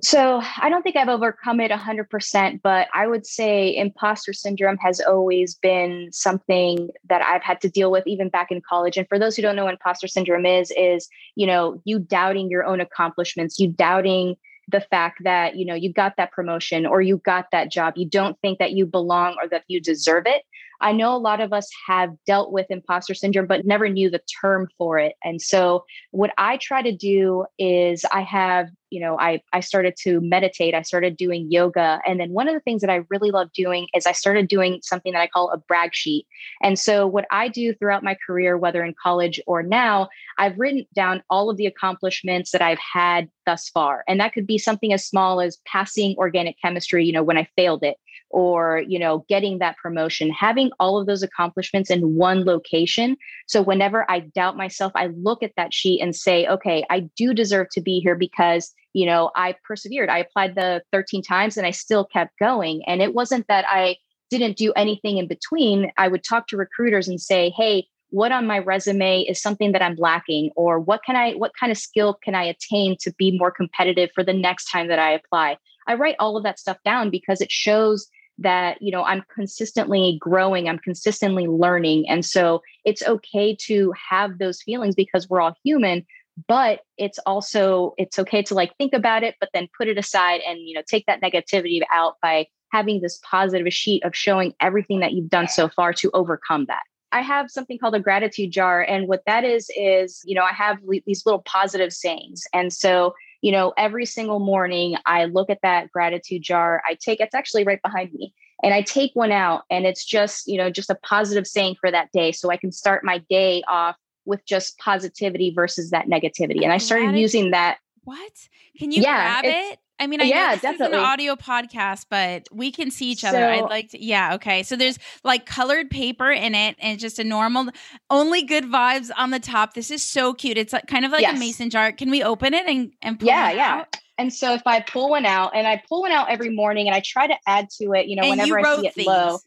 So 0.04 0.44
I 0.62 0.70
don't 0.70 0.84
think 0.84 0.96
I've 0.96 1.10
overcome 1.10 1.60
it 1.60 1.72
100%, 1.72 2.62
but 2.62 2.88
I 2.94 3.08
would 3.08 3.25
say 3.25 3.75
imposter 3.75 4.32
syndrome 4.32 4.77
has 4.77 5.01
always 5.01 5.56
been 5.56 6.10
something 6.12 6.89
that 7.10 7.24
I've 7.24 7.42
had 7.42 7.62
to 7.62 7.70
deal 7.70 7.89
with 7.89 8.06
even 8.06 8.30
back 8.30 8.51
in 8.51 8.62
college. 8.62 8.98
And 8.98 9.08
for 9.08 9.18
those 9.18 9.36
who 9.36 9.42
don't 9.42 9.56
know 9.56 9.66
what 9.66 9.74
imposter 9.74 10.08
syndrome 10.08 10.46
is, 10.46 10.72
is, 10.77 11.10
you 11.36 11.48
know, 11.48 11.82
you 11.84 11.98
doubting 11.98 12.51
your 12.51 12.63
own 12.63 12.80
accomplishments, 12.80 13.58
you 13.58 13.70
doubting 13.70 14.36
the 14.68 14.82
fact 14.82 15.24
that, 15.24 15.56
you 15.56 15.66
know, 15.66 15.74
you 15.74 15.92
got 15.92 16.18
that 16.18 16.32
promotion 16.32 16.86
or 16.86 17.01
you 17.01 17.18
got 17.18 17.48
that 17.51 17.72
job. 17.72 17.94
You 17.98 18.08
don't 18.08 18.39
think 18.42 18.60
that 18.60 18.74
you 18.74 18.86
belong 18.86 19.36
or 19.42 19.48
that 19.50 19.63
you 19.68 19.82
deserve 19.82 20.24
it. 20.27 20.44
I 20.79 20.91
know 20.91 21.15
a 21.15 21.17
lot 21.17 21.41
of 21.41 21.53
us 21.53 21.69
have 21.88 22.15
dealt 22.25 22.51
with 22.51 22.67
imposter 22.69 23.13
syndrome, 23.13 23.48
but 23.48 23.65
never 23.65 23.89
knew 23.89 24.10
the 24.10 24.22
term 24.41 24.67
for 24.77 25.00
it. 25.00 25.15
And 25.24 25.41
so, 25.41 25.86
what 26.12 26.31
I 26.38 26.57
try 26.57 26.81
to 26.81 26.91
do 26.91 27.46
is 27.57 28.05
I 28.12 28.22
have, 28.22 28.69
you 28.89 29.00
know, 29.00 29.17
I, 29.19 29.41
I 29.53 29.60
started 29.60 29.96
to 30.03 30.22
meditate, 30.22 30.75
I 30.75 30.84
started 30.84 31.17
doing 31.17 31.51
yoga. 31.51 32.00
And 32.05 32.19
then, 32.19 32.31
one 32.31 32.48
of 32.48 32.53
the 32.53 32.60
things 32.60 32.81
that 32.81 32.89
I 32.89 33.01
really 33.10 33.31
love 33.31 33.51
doing 33.53 33.88
is 33.96 34.05
I 34.05 34.12
started 34.12 34.48
doing 34.48 34.79
something 34.84 35.13
that 35.13 35.22
I 35.22 35.27
call 35.27 35.50
a 35.50 35.57
brag 35.57 35.93
sheet. 35.93 36.27
And 36.62 36.77
so, 36.77 37.07
what 37.07 37.25
I 37.31 37.48
do 37.48 37.74
throughout 37.74 38.03
my 38.03 38.15
career, 38.25 38.57
whether 38.57 38.84
in 38.84 38.93
college 39.01 39.39
or 39.48 39.63
now, 39.63 40.10
I've 40.38 40.60
written 40.60 40.86
down 40.93 41.24
all 41.29 41.50
of 41.50 41.57
the 41.57 41.65
accomplishments 41.65 42.51
that 42.51 42.62
I've 42.62 42.79
had 42.79 43.29
thus 43.46 43.69
far. 43.69 44.03
And 44.07 44.19
that 44.19 44.34
could 44.34 44.46
be 44.46 44.57
something 44.57 44.93
as 44.93 45.05
small 45.05 45.41
as 45.41 45.57
passing 45.65 46.15
organic 46.17 46.62
chemistry, 46.62 47.05
you 47.05 47.13
know, 47.13 47.24
when 47.24 47.38
I 47.38 47.48
failed 47.55 47.84
it 47.84 47.98
or 48.29 48.84
you 48.88 49.00
know 49.00 49.25
getting 49.29 49.60
that 49.60 49.77
promotion 49.77 50.29
having 50.29 50.69
all 50.79 51.00
of 51.00 51.07
those 51.07 51.24
accomplishments 51.24 51.89
in 51.89 52.15
one 52.15 52.43
location. 52.46 53.17
So 53.48 53.62
whenever 53.62 54.10
i 54.10 54.19
doubt 54.19 54.57
myself 54.57 54.91
i 54.96 55.07
look 55.07 55.43
at 55.43 55.53
that 55.57 55.74
sheet 55.74 56.01
and 56.01 56.15
say 56.15 56.48
okay 56.48 56.84
i 56.89 57.01
do 57.15 57.34
deserve 57.34 57.67
to 57.72 57.81
be 57.81 58.00
here 58.00 58.15
because 58.15 58.74
you 58.93 59.05
know 59.05 59.31
i 59.36 59.55
persevered. 59.65 60.10
I 60.10 60.19
applied 60.19 60.55
the 60.55 60.81
13 60.91 61.22
times 61.22 61.57
and 61.57 61.65
i 61.65 61.72
still 61.72 62.05
kept 62.05 62.38
going. 62.39 62.84
And 62.88 63.01
it 63.01 63.13
wasn't 63.13 63.48
that 63.48 63.65
i 63.67 63.98
didn't 64.29 64.57
do 64.57 64.74
anything 64.74 65.17
in 65.17 65.27
between. 65.27 65.89
I 65.98 66.10
would 66.10 66.24
talk 66.24 66.48
to 66.48 66.57
recruiters 66.57 67.07
and 67.07 67.22
say 67.22 67.50
hey 67.51 67.88
what 68.10 68.31
on 68.31 68.48
my 68.48 68.60
resume 68.60 69.22
is 69.24 69.41
something 69.41 69.74
that 69.74 69.81
i'm 69.81 69.96
lacking? 69.96 70.51
Or 70.55 70.79
what 70.79 71.01
can 71.05 71.15
i 71.15 71.34
what 71.34 71.51
kind 71.60 71.72
of 71.72 71.77
skill 71.77 72.17
can 72.24 72.36
i 72.36 72.43
attain 72.43 72.98
to 73.01 73.13
be 73.17 73.38
more 73.38 73.51
competitive 73.51 74.10
for 74.13 74.24
the 74.24 74.34
next 74.34 74.72
time 74.72 74.88
that 74.88 75.00
i 75.00 75.12
apply? 75.12 75.57
I 75.88 75.96
write 75.96 76.15
all 76.19 76.38
of 76.38 76.43
that 76.43 76.60
stuff 76.60 76.77
down 76.84 77.10
because 77.10 77.41
it 77.41 77.51
shows 77.51 78.07
that 78.38 78.82
you 78.82 78.91
know 78.91 79.03
i'm 79.03 79.24
consistently 79.34 80.17
growing 80.20 80.70
i'm 80.70 80.79
consistently 80.79 81.48
learning 81.48 82.08
and 82.08 82.25
so 82.25 82.62
it's 82.86 83.03
okay 83.03 83.56
to 83.56 83.94
have 84.10 84.38
those 84.38 84.62
feelings 84.62 84.96
because 84.96 85.29
we're 85.29 85.41
all 85.41 85.56
human 85.63 86.06
but 86.48 86.82
it's 86.98 87.20
also 87.25 87.94
it's 87.98 88.20
okay 88.20 88.41
to 88.41 88.53
like 88.53 88.75
think 88.77 88.94
about 88.94 89.24
it 89.24 89.36
but 89.39 89.50
then 89.53 89.67
put 89.75 89.88
it 89.88 89.98
aside 89.98 90.41
and 90.48 90.60
you 90.60 90.74
know 90.74 90.84
take 90.88 91.06
that 91.06 91.21
negativity 91.21 91.82
out 91.91 92.15
by 92.21 92.45
having 92.71 93.02
this 93.02 93.19
positive 93.23 93.71
sheet 93.73 94.04
of 94.04 94.15
showing 94.15 94.54
everything 94.60 95.00
that 95.00 95.13
you've 95.13 95.30
done 95.30 95.47
so 95.47 95.67
far 95.69 95.93
to 95.93 96.12
overcome 96.13 96.65
that 96.65 96.84
I 97.13 97.21
have 97.21 97.50
something 97.50 97.78
called 97.80 97.95
a 97.95 98.02
gratitude 98.02 98.52
jar. 98.52 98.82
And 98.82 99.08
what 99.08 99.23
that 99.26 99.45
is, 99.45 99.71
is, 99.78 100.21
you 100.26 100.36
know, 100.36 100.43
I 100.43 100.52
have 100.52 100.78
these 101.06 101.26
little 101.26 101.41
positive 101.41 101.93
sayings. 101.93 102.43
And 102.54 102.73
so 102.73 103.13
you 103.41 103.52
know, 103.52 103.73
every 103.78 104.06
single 104.06 104.39
morning 104.39 104.95
I 105.06 105.26
look 105.26 105.50
at 105.50 105.60
that 105.63 105.91
gratitude 105.91 106.41
jar. 106.41 106.82
I 106.88 106.97
take 107.00 107.19
it's 107.19 107.36
actually 107.36 107.63
right 107.63 107.82
behind 107.82 108.13
me. 108.13 108.34
And 108.63 108.73
I 108.73 108.82
take 108.82 109.12
one 109.13 109.32
out 109.32 109.63
and 109.69 109.86
it's 109.86 110.04
just, 110.04 110.47
you 110.47 110.58
know, 110.58 110.71
just 110.71 110.89
a 110.89 110.95
positive 110.95 111.45
saying 111.45 111.76
for 111.80 111.91
that 111.91 112.12
day. 112.12 112.32
So 112.32 112.50
I 112.50 112.58
can 112.58 112.71
start 112.71 113.04
my 113.04 113.19
day 113.30 113.62
off 113.67 113.95
with 114.26 114.43
just 114.45 114.78
positivity 114.80 115.52
versus 115.56 115.91
that 115.91 116.08
negativity. 116.08 116.63
And 116.63 116.73
I 116.73 116.80
started 116.80 117.15
using 117.15 117.52
that. 117.52 117.78
What? 118.04 118.32
Can 118.80 118.91
you 118.91 119.04
yeah, 119.04 119.41
grab 119.41 119.54
it? 119.54 119.80
I 119.99 120.07
mean, 120.07 120.21
I 120.21 120.25
yeah, 120.25 120.36
know 120.36 120.51
this 120.51 120.62
definitely. 120.62 120.97
is 120.97 121.03
an 121.03 121.10
audio 121.10 121.36
podcast, 121.36 122.05
but 122.10 122.47
we 122.51 122.71
can 122.71 122.91
see 122.91 123.10
each 123.10 123.23
other. 123.23 123.39
So, 123.39 123.49
I'd 123.49 123.69
like 123.69 123.89
to, 123.91 124.03
yeah, 124.03 124.36
okay. 124.36 124.63
So 124.63 124.75
there's 124.75 124.99
like 125.23 125.45
colored 125.45 125.89
paper 125.89 126.31
in 126.31 126.53
it, 126.53 126.75
and 126.79 126.99
just 126.99 127.17
a 127.19 127.23
normal, 127.23 127.69
only 128.10 128.43
good 128.43 128.65
vibes 128.65 129.10
on 129.17 129.31
the 129.31 129.39
top. 129.39 129.73
This 129.73 129.89
is 129.89 130.03
so 130.03 130.33
cute. 130.33 130.57
It's 130.57 130.73
like, 130.73 130.88
kind 130.88 131.05
of 131.05 131.12
like 131.12 131.21
yes. 131.21 131.36
a 131.36 131.39
mason 131.39 131.69
jar. 131.69 131.91
Can 131.91 132.12
we 132.12 132.23
open 132.23 132.53
it 132.53 132.67
and 132.67 132.91
and 133.01 133.21
yeah, 133.21 133.51
yeah. 133.51 133.75
Out? 133.81 133.97
And 134.19 134.33
so 134.33 134.53
if 134.53 134.63
I 134.65 134.81
pull 134.81 135.10
one 135.10 135.25
out, 135.25 135.55
and 135.55 135.67
I 135.67 135.81
pull 135.88 136.01
one 136.01 136.12
out 136.12 136.29
every 136.29 136.49
morning, 136.49 136.88
and 136.88 136.95
I 136.95 137.01
try 137.03 137.27
to 137.27 137.36
add 137.47 137.69
to 137.81 137.93
it, 137.93 138.07
you 138.07 138.15
know, 138.15 138.23
and 138.23 138.31
whenever 138.31 138.60
you 138.60 138.65
I 138.65 138.81
see 138.81 139.01
it 139.01 139.07
low 139.07 139.39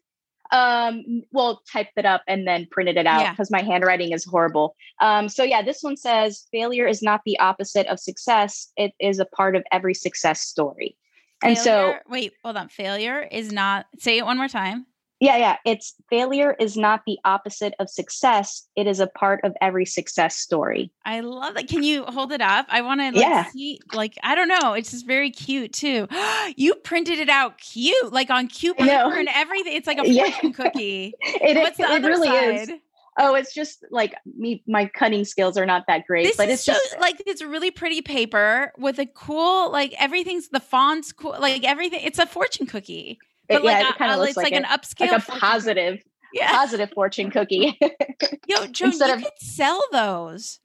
um 0.52 1.22
well 1.32 1.62
typed 1.70 1.92
it 1.96 2.04
up 2.04 2.22
and 2.26 2.46
then 2.46 2.66
printed 2.70 2.96
it 2.96 3.06
out 3.06 3.30
because 3.30 3.50
yeah. 3.50 3.58
my 3.58 3.62
handwriting 3.62 4.12
is 4.12 4.24
horrible. 4.24 4.74
Um 5.00 5.28
so 5.28 5.42
yeah 5.42 5.62
this 5.62 5.82
one 5.82 5.96
says 5.96 6.46
failure 6.52 6.86
is 6.86 7.02
not 7.02 7.20
the 7.24 7.38
opposite 7.38 7.86
of 7.86 7.98
success. 8.00 8.72
It 8.76 8.92
is 8.98 9.18
a 9.18 9.26
part 9.26 9.56
of 9.56 9.64
every 9.72 9.94
success 9.94 10.40
story. 10.40 10.96
Failure, 11.40 11.56
and 11.56 11.58
so 11.58 11.94
wait 12.08 12.32
hold 12.44 12.56
on. 12.56 12.68
Failure 12.68 13.26
is 13.30 13.52
not 13.52 13.86
say 13.98 14.18
it 14.18 14.24
one 14.24 14.36
more 14.36 14.48
time 14.48 14.86
yeah, 15.20 15.37
yeah. 15.37 15.56
It's 15.66 15.94
failure 16.09 16.56
is 16.59 16.78
not 16.78 17.02
the 17.06 17.18
opposite 17.26 17.74
of 17.78 17.90
success. 17.90 18.66
It 18.74 18.87
is 18.87 19.00
a 19.00 19.06
part 19.06 19.40
of 19.44 19.54
every 19.61 19.85
success 19.85 20.37
story. 20.37 20.90
I 21.04 21.20
love 21.20 21.54
that. 21.54 21.68
Can 21.68 21.83
you 21.83 22.04
hold 22.04 22.33
it 22.33 22.40
up? 22.40 22.66
I 22.70 22.80
want 22.80 23.02
to 23.02 23.09
like, 23.09 23.16
yeah. 23.16 23.44
see, 23.50 23.80
like, 23.92 24.14
I 24.22 24.35
don't 24.35 24.48
know. 24.48 24.72
It's 24.72 24.90
just 24.90 25.06
very 25.06 25.30
cute 25.30 25.74
too. 25.74 26.09
you 26.56 26.74
printed 26.74 27.18
it 27.18 27.28
out 27.28 27.59
cute, 27.59 28.12
like 28.12 28.30
on 28.30 28.46
cute 28.46 28.78
paper 28.78 29.14
and 29.14 29.28
everything. 29.35 29.74
It's 29.74 29.87
like 29.87 29.98
a 29.98 30.04
fortune 30.14 30.14
yeah. 30.42 30.50
cookie. 30.52 31.14
it, 31.20 31.59
What's 31.59 31.76
the 31.76 31.85
it 31.85 31.90
other 31.90 32.09
really 32.09 32.28
side? 32.28 32.70
Is. 32.70 32.70
Oh, 33.18 33.35
it's 33.35 33.52
just 33.52 33.85
like 33.90 34.14
me. 34.38 34.62
My 34.66 34.87
cutting 34.87 35.26
skills 35.26 35.59
are 35.59 35.66
not 35.66 35.85
that 35.88 36.06
great, 36.06 36.24
this 36.24 36.37
but 36.37 36.48
it's 36.48 36.64
so, 36.64 36.72
just 36.72 36.98
like 36.98 37.22
it's 37.26 37.42
really 37.42 37.70
pretty 37.70 38.00
paper 38.00 38.72
with 38.78 38.98
a 38.98 39.04
cool, 39.04 39.70
like 39.70 39.94
everything's 39.98 40.48
the 40.48 40.61
fonts 40.61 41.12
cool, 41.12 41.37
like 41.38 41.64
everything. 41.64 42.00
It's 42.02 42.18
a 42.18 42.24
fortune 42.24 42.66
cookie. 42.66 43.18
But 43.50 43.64
like, 43.64 43.82
yeah, 43.82 43.88
it 43.88 43.96
kind 43.96 44.12
of 44.12 44.18
looks 44.18 44.30
it's 44.30 44.36
like, 44.36 44.52
like 44.52 44.62
an 44.62 44.64
upscale, 44.64 45.10
like 45.10 45.28
a 45.28 45.32
positive, 45.32 46.02
yeah. 46.32 46.50
positive 46.50 46.90
fortune 46.92 47.30
cookie. 47.30 47.76
Yo, 48.46 48.66
Joe, 48.66 48.86
Instead 48.86 49.08
you 49.08 49.14
of, 49.14 49.22
could 49.22 49.32
sell 49.38 49.82
those. 49.90 50.60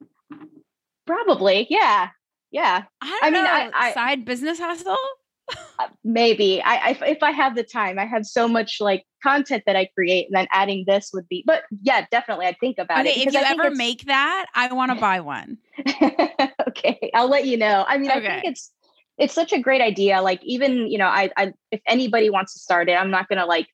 Probably, 1.07 1.65
yeah, 1.69 2.09
yeah. 2.51 2.83
I 3.01 3.07
don't 3.07 3.23
I 3.23 3.29
know. 3.29 3.41
Mean, 3.41 3.71
I, 3.73 3.87
I, 3.87 3.93
side 3.93 4.23
business 4.23 4.59
hustle. 4.59 4.97
Uh, 5.77 5.87
maybe 6.03 6.61
I, 6.63 6.75
I, 6.75 6.97
if 7.07 7.21
I 7.21 7.31
have 7.31 7.55
the 7.55 7.63
time, 7.63 7.99
I 7.99 8.05
have 8.05 8.25
so 8.25 8.47
much 8.47 8.77
like 8.79 9.03
content 9.21 9.63
that 9.65 9.75
I 9.75 9.89
create, 9.95 10.27
and 10.27 10.35
then 10.35 10.47
adding 10.51 10.85
this 10.87 11.09
would 11.13 11.27
be. 11.27 11.43
But 11.45 11.63
yeah, 11.81 12.05
definitely, 12.11 12.45
I'd 12.45 12.59
think 12.59 12.77
about 12.77 13.01
okay, 13.01 13.21
it. 13.21 13.27
If 13.27 13.33
you 13.33 13.39
ever 13.39 13.71
make 13.71 14.05
that, 14.05 14.45
I 14.53 14.71
want 14.73 14.91
to 14.91 14.95
buy 14.99 15.19
one. 15.21 15.57
okay, 16.67 17.11
I'll 17.13 17.29
let 17.29 17.45
you 17.45 17.57
know. 17.57 17.83
I 17.87 17.97
mean, 17.97 18.11
okay. 18.11 18.25
I 18.25 18.41
think 18.41 18.45
it's 18.45 18.71
it's 19.17 19.33
such 19.33 19.53
a 19.53 19.59
great 19.59 19.81
idea. 19.81 20.21
Like 20.21 20.43
even, 20.43 20.87
you 20.87 20.97
know, 20.97 21.07
I, 21.07 21.29
I 21.37 21.53
if 21.71 21.81
anybody 21.87 22.29
wants 22.29 22.53
to 22.53 22.59
start 22.59 22.89
it, 22.89 22.93
I'm 22.93 23.11
not 23.11 23.27
going 23.27 23.39
to 23.39 23.45
like 23.45 23.67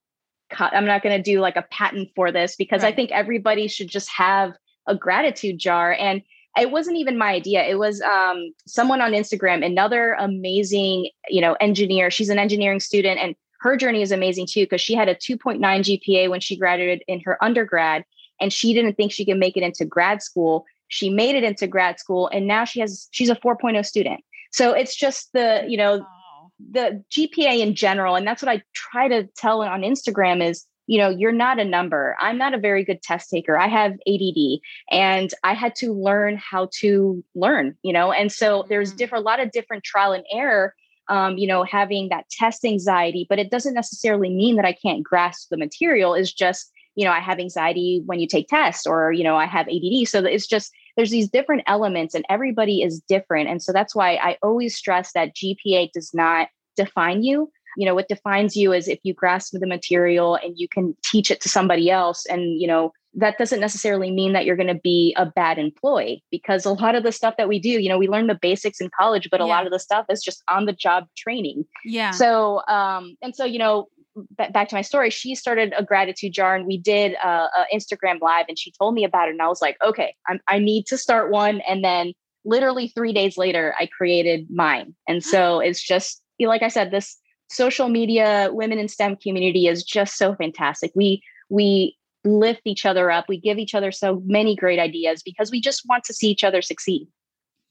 cut, 0.50 0.74
I'm 0.74 0.86
not 0.86 1.02
going 1.02 1.18
to 1.18 1.24
do 1.24 1.40
like 1.40 1.56
a 1.56 1.66
patent 1.72 2.10
for 2.16 2.32
this 2.32 2.56
because 2.56 2.84
right. 2.84 2.94
I 2.94 2.96
think 2.96 3.12
everybody 3.12 3.68
should 3.68 3.88
just 3.88 4.10
have 4.10 4.54
a 4.88 4.96
gratitude 4.96 5.58
jar. 5.58 5.94
And 5.94 6.22
it 6.60 6.72
wasn't 6.72 6.98
even 6.98 7.18
my 7.18 7.32
idea. 7.32 7.64
It 7.64 7.80
was 7.80 8.02
um, 8.02 8.54
someone 8.68 9.02
on 9.02 9.14
Instagram, 9.14 9.66
another 9.66 10.14
amazing, 10.20 11.10
you 11.30 11.42
know, 11.42 11.54
engineer. 11.62 12.12
She's 12.12 12.30
an 12.30 12.40
engineering 12.40 12.80
student 12.80 13.20
and 13.20 13.36
her 13.62 13.78
journey 13.78 14.02
is 14.02 14.12
amazing 14.12 14.48
too 14.48 14.66
because 14.66 14.82
she 14.82 14.96
had 14.96 15.08
a 15.08 15.16
2.9 15.16 15.60
GPA 15.60 16.30
when 16.30 16.40
she 16.40 16.58
graduated 16.58 17.04
in 17.08 17.22
her 17.22 17.42
undergrad 17.44 18.04
and 18.40 18.52
she 18.52 18.74
didn't 18.74 18.96
think 18.96 19.12
she 19.12 19.24
could 19.24 19.38
make 19.38 19.56
it 19.56 19.64
into 19.64 19.86
grad 19.86 20.22
school. 20.22 20.66
She 20.88 21.10
made 21.10 21.36
it 21.36 21.44
into 21.44 21.68
grad 21.68 22.00
school 22.00 22.28
and 22.34 22.48
now 22.48 22.66
she 22.66 22.80
has 22.82 23.08
she's 23.12 23.30
a 23.30 23.36
4.0 23.36 23.86
student. 23.86 24.22
So 24.52 24.74
it's 24.74 24.96
just 24.96 25.32
the, 25.34 25.66
you 25.68 25.78
know, 25.78 26.06
the 26.72 27.04
GPA 27.12 27.60
in 27.60 27.76
general. 27.76 28.16
And 28.16 28.28
that's 28.28 28.42
what 28.42 28.50
I 28.50 28.62
try 28.74 29.08
to 29.08 29.28
tell 29.36 29.62
on 29.62 29.82
Instagram 29.82 30.48
is, 30.48 30.66
you 30.88 30.98
know, 30.98 31.10
you're 31.10 31.32
not 31.32 31.60
a 31.60 31.66
number. 31.66 32.16
I'm 32.20 32.38
not 32.38 32.54
a 32.54 32.58
very 32.58 32.84
good 32.84 33.02
test 33.02 33.30
taker. 33.30 33.58
I 33.58 33.68
have 33.68 33.94
ADD 34.08 34.60
and 34.92 35.34
I 35.44 35.54
had 35.54 35.76
to 35.76 35.94
learn 35.94 36.38
how 36.38 36.70
to 36.80 37.24
learn, 37.34 37.76
you 37.82 37.94
know, 37.94 38.12
and 38.12 38.32
so 38.32 38.66
there's 38.68 38.90
mm-hmm. 38.90 38.98
different, 38.98 39.24
a 39.24 39.26
lot 39.26 39.40
of 39.40 39.52
different 39.52 39.84
trial 39.84 40.12
and 40.12 40.26
error 40.32 40.76
um, 41.12 41.38
you 41.38 41.46
know, 41.46 41.64
having 41.64 42.08
that 42.10 42.30
test 42.30 42.64
anxiety, 42.64 43.26
but 43.30 43.38
it 43.38 43.52
doesn't 43.52 43.74
necessarily 43.74 44.30
mean 44.30 44.56
that 44.56 44.66
I 44.66 44.72
can't 44.72 45.04
grasp 45.04 45.50
the 45.50 45.58
material. 45.58 46.14
Is 46.14 46.32
just, 46.32 46.72
you 46.96 47.04
know, 47.04 47.12
I 47.12 47.20
have 47.20 47.38
anxiety 47.38 48.02
when 48.06 48.20
you 48.20 48.28
take 48.28 48.48
tests, 48.48 48.88
or 48.88 49.12
you 49.12 49.24
know, 49.24 49.36
I 49.36 49.46
have 49.46 49.68
ADD. 49.68 50.08
So 50.08 50.24
it's 50.24 50.48
just 50.48 50.72
there's 51.02 51.10
these 51.10 51.30
different 51.30 51.64
elements, 51.66 52.14
and 52.14 52.24
everybody 52.30 52.84
is 52.84 53.02
different, 53.10 53.50
and 53.50 53.60
so 53.60 53.74
that's 53.74 53.96
why 53.96 54.18
I 54.18 54.38
always 54.44 54.76
stress 54.76 55.14
that 55.14 55.36
GPA 55.36 55.92
does 55.94 56.14
not 56.14 56.50
define 56.76 57.24
you. 57.24 57.52
You 57.76 57.88
know, 57.88 57.96
what 57.96 58.08
defines 58.08 58.56
you 58.56 58.72
is 58.72 58.88
if 58.88 59.00
you 59.02 59.16
grasp 59.16 59.54
the 59.54 59.66
material 59.66 60.36
and 60.36 60.54
you 60.58 60.68
can 60.68 60.96
teach 61.04 61.32
it 61.32 61.42
to 61.42 61.50
somebody 61.50 61.90
else, 61.90 62.28
and 62.28 62.62
you 62.62 62.68
know, 62.68 62.92
that 63.16 63.40
doesn't 63.40 63.60
necessarily 63.60 64.12
mean 64.12 64.34
that 64.34 64.46
you're 64.46 64.56
going 64.56 64.68
to 64.68 64.80
be 64.84 65.16
a 65.18 65.26
bad 65.26 65.58
employee 65.58 66.24
because 66.30 66.66
a 66.68 66.74
lot 66.74 66.94
of 66.94 67.02
the 67.02 67.12
stuff 67.12 67.34
that 67.40 67.48
we 67.48 67.58
do, 67.58 67.70
you 67.70 67.90
know, 67.90 67.98
we 67.98 68.08
learn 68.08 68.28
the 68.28 68.38
basics 68.40 68.80
in 68.80 68.92
college, 68.96 69.28
but 69.32 69.42
a 69.42 69.44
yeah. 69.44 69.50
lot 69.50 69.66
of 69.66 69.72
the 69.72 69.80
stuff 69.80 70.06
is 70.08 70.22
just 70.22 70.44
on 70.50 70.68
the 70.68 70.74
job 70.74 71.08
training. 71.18 71.66
Yeah. 71.84 72.12
So, 72.12 72.62
um, 72.68 73.18
and 73.24 73.36
so, 73.36 73.44
you 73.44 73.58
know, 73.58 73.88
back 74.30 74.70
to 74.70 74.76
my 74.76 74.82
story, 74.82 75.10
she 75.10 75.36
started 75.36 75.74
a 75.78 75.84
gratitude 75.84 76.34
jar 76.34 76.56
and 76.56 76.66
we 76.66 76.78
did 76.78 77.14
a, 77.24 77.28
a 77.28 77.66
Instagram 77.74 78.20
live 78.22 78.46
and 78.48 78.58
she 78.58 78.72
told 78.72 78.94
me 78.94 79.04
about 79.04 79.28
it. 79.28 79.32
And 79.32 79.42
I 79.42 79.48
was 79.48 79.62
like, 79.62 79.78
okay, 79.84 80.16
I'm, 80.28 80.40
I 80.48 80.60
need 80.60 80.86
to 80.88 80.98
start 80.98 81.32
one. 81.32 81.62
And 81.62 81.84
then 81.84 82.14
literally 82.46 82.88
three 82.90 83.14
days 83.14 83.38
later, 83.38 83.76
I 83.80 83.86
created 83.86 84.48
mine. 84.50 84.96
And 85.08 85.24
so 85.24 85.60
it's 85.60 85.82
just, 85.82 86.22
like 86.40 86.64
I 86.64 86.70
said, 86.70 86.92
this 86.92 87.18
social 87.50 87.90
media 87.90 88.50
women 88.52 88.80
in 88.80 88.88
STEM 88.88 89.18
community 89.18 89.68
is 89.68 89.84
just 89.84 90.18
so 90.18 90.36
fantastic. 90.36 90.92
We, 90.96 91.22
we 91.50 91.98
lift 92.24 92.62
each 92.66 92.86
other 92.86 93.12
up. 93.12 93.26
We 93.28 93.40
give 93.40 93.58
each 93.58 93.76
other 93.76 93.92
so 93.92 94.22
many 94.26 94.56
great 94.56 94.80
ideas 94.80 95.22
because 95.24 95.52
we 95.52 95.62
just 95.62 95.84
want 95.88 96.04
to 96.06 96.14
see 96.14 96.30
each 96.30 96.44
other 96.44 96.62
succeed. 96.62 97.08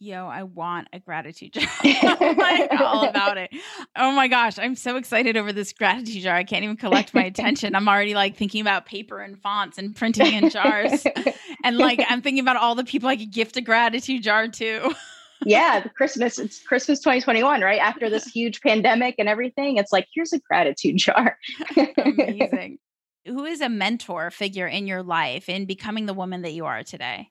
Yo, 0.03 0.29
I 0.29 0.45
want 0.45 0.89
a 0.95 0.99
gratitude 0.99 1.53
jar. 1.53 1.69
like, 1.85 2.73
all 2.81 3.05
about 3.09 3.37
it. 3.37 3.51
Oh 3.95 4.13
my 4.13 4.29
gosh, 4.29 4.59
I'm 4.59 4.75
so 4.75 4.97
excited 4.97 5.37
over 5.37 5.53
this 5.53 5.75
gratitude 5.75 6.23
jar. 6.23 6.35
I 6.35 6.43
can't 6.43 6.65
even 6.65 6.79
collect 6.79 7.13
my 7.13 7.23
attention. 7.23 7.75
I'm 7.75 7.87
already 7.87 8.15
like 8.15 8.35
thinking 8.35 8.63
about 8.63 8.87
paper 8.87 9.21
and 9.21 9.39
fonts 9.39 9.77
and 9.77 9.95
printing 9.95 10.33
in 10.33 10.49
jars. 10.49 11.05
and 11.65 11.77
like 11.77 12.03
I'm 12.09 12.23
thinking 12.23 12.41
about 12.41 12.57
all 12.57 12.75
the 12.75 12.83
people 12.83 13.11
I 13.11 13.17
could 13.17 13.31
gift 13.31 13.59
a 13.59 13.61
gratitude 13.61 14.23
jar 14.23 14.49
to. 14.49 14.95
yeah, 15.45 15.87
Christmas, 15.95 16.39
it's 16.39 16.63
Christmas 16.63 17.01
2021, 17.01 17.61
right? 17.61 17.79
After 17.79 18.09
this 18.09 18.25
huge 18.25 18.63
pandemic 18.63 19.17
and 19.19 19.29
everything, 19.29 19.77
it's 19.77 19.93
like, 19.93 20.07
here's 20.15 20.33
a 20.33 20.39
gratitude 20.39 20.97
jar. 20.97 21.37
Amazing 21.77 22.79
who 23.27 23.45
is 23.45 23.61
a 23.61 23.69
mentor 23.69 24.31
figure 24.31 24.67
in 24.67 24.87
your 24.87 25.03
life 25.03 25.51
in 25.51 25.67
becoming 25.67 26.07
the 26.07 26.15
woman 26.15 26.41
that 26.41 26.55
you 26.55 26.65
are 26.65 26.83
today? 26.83 27.29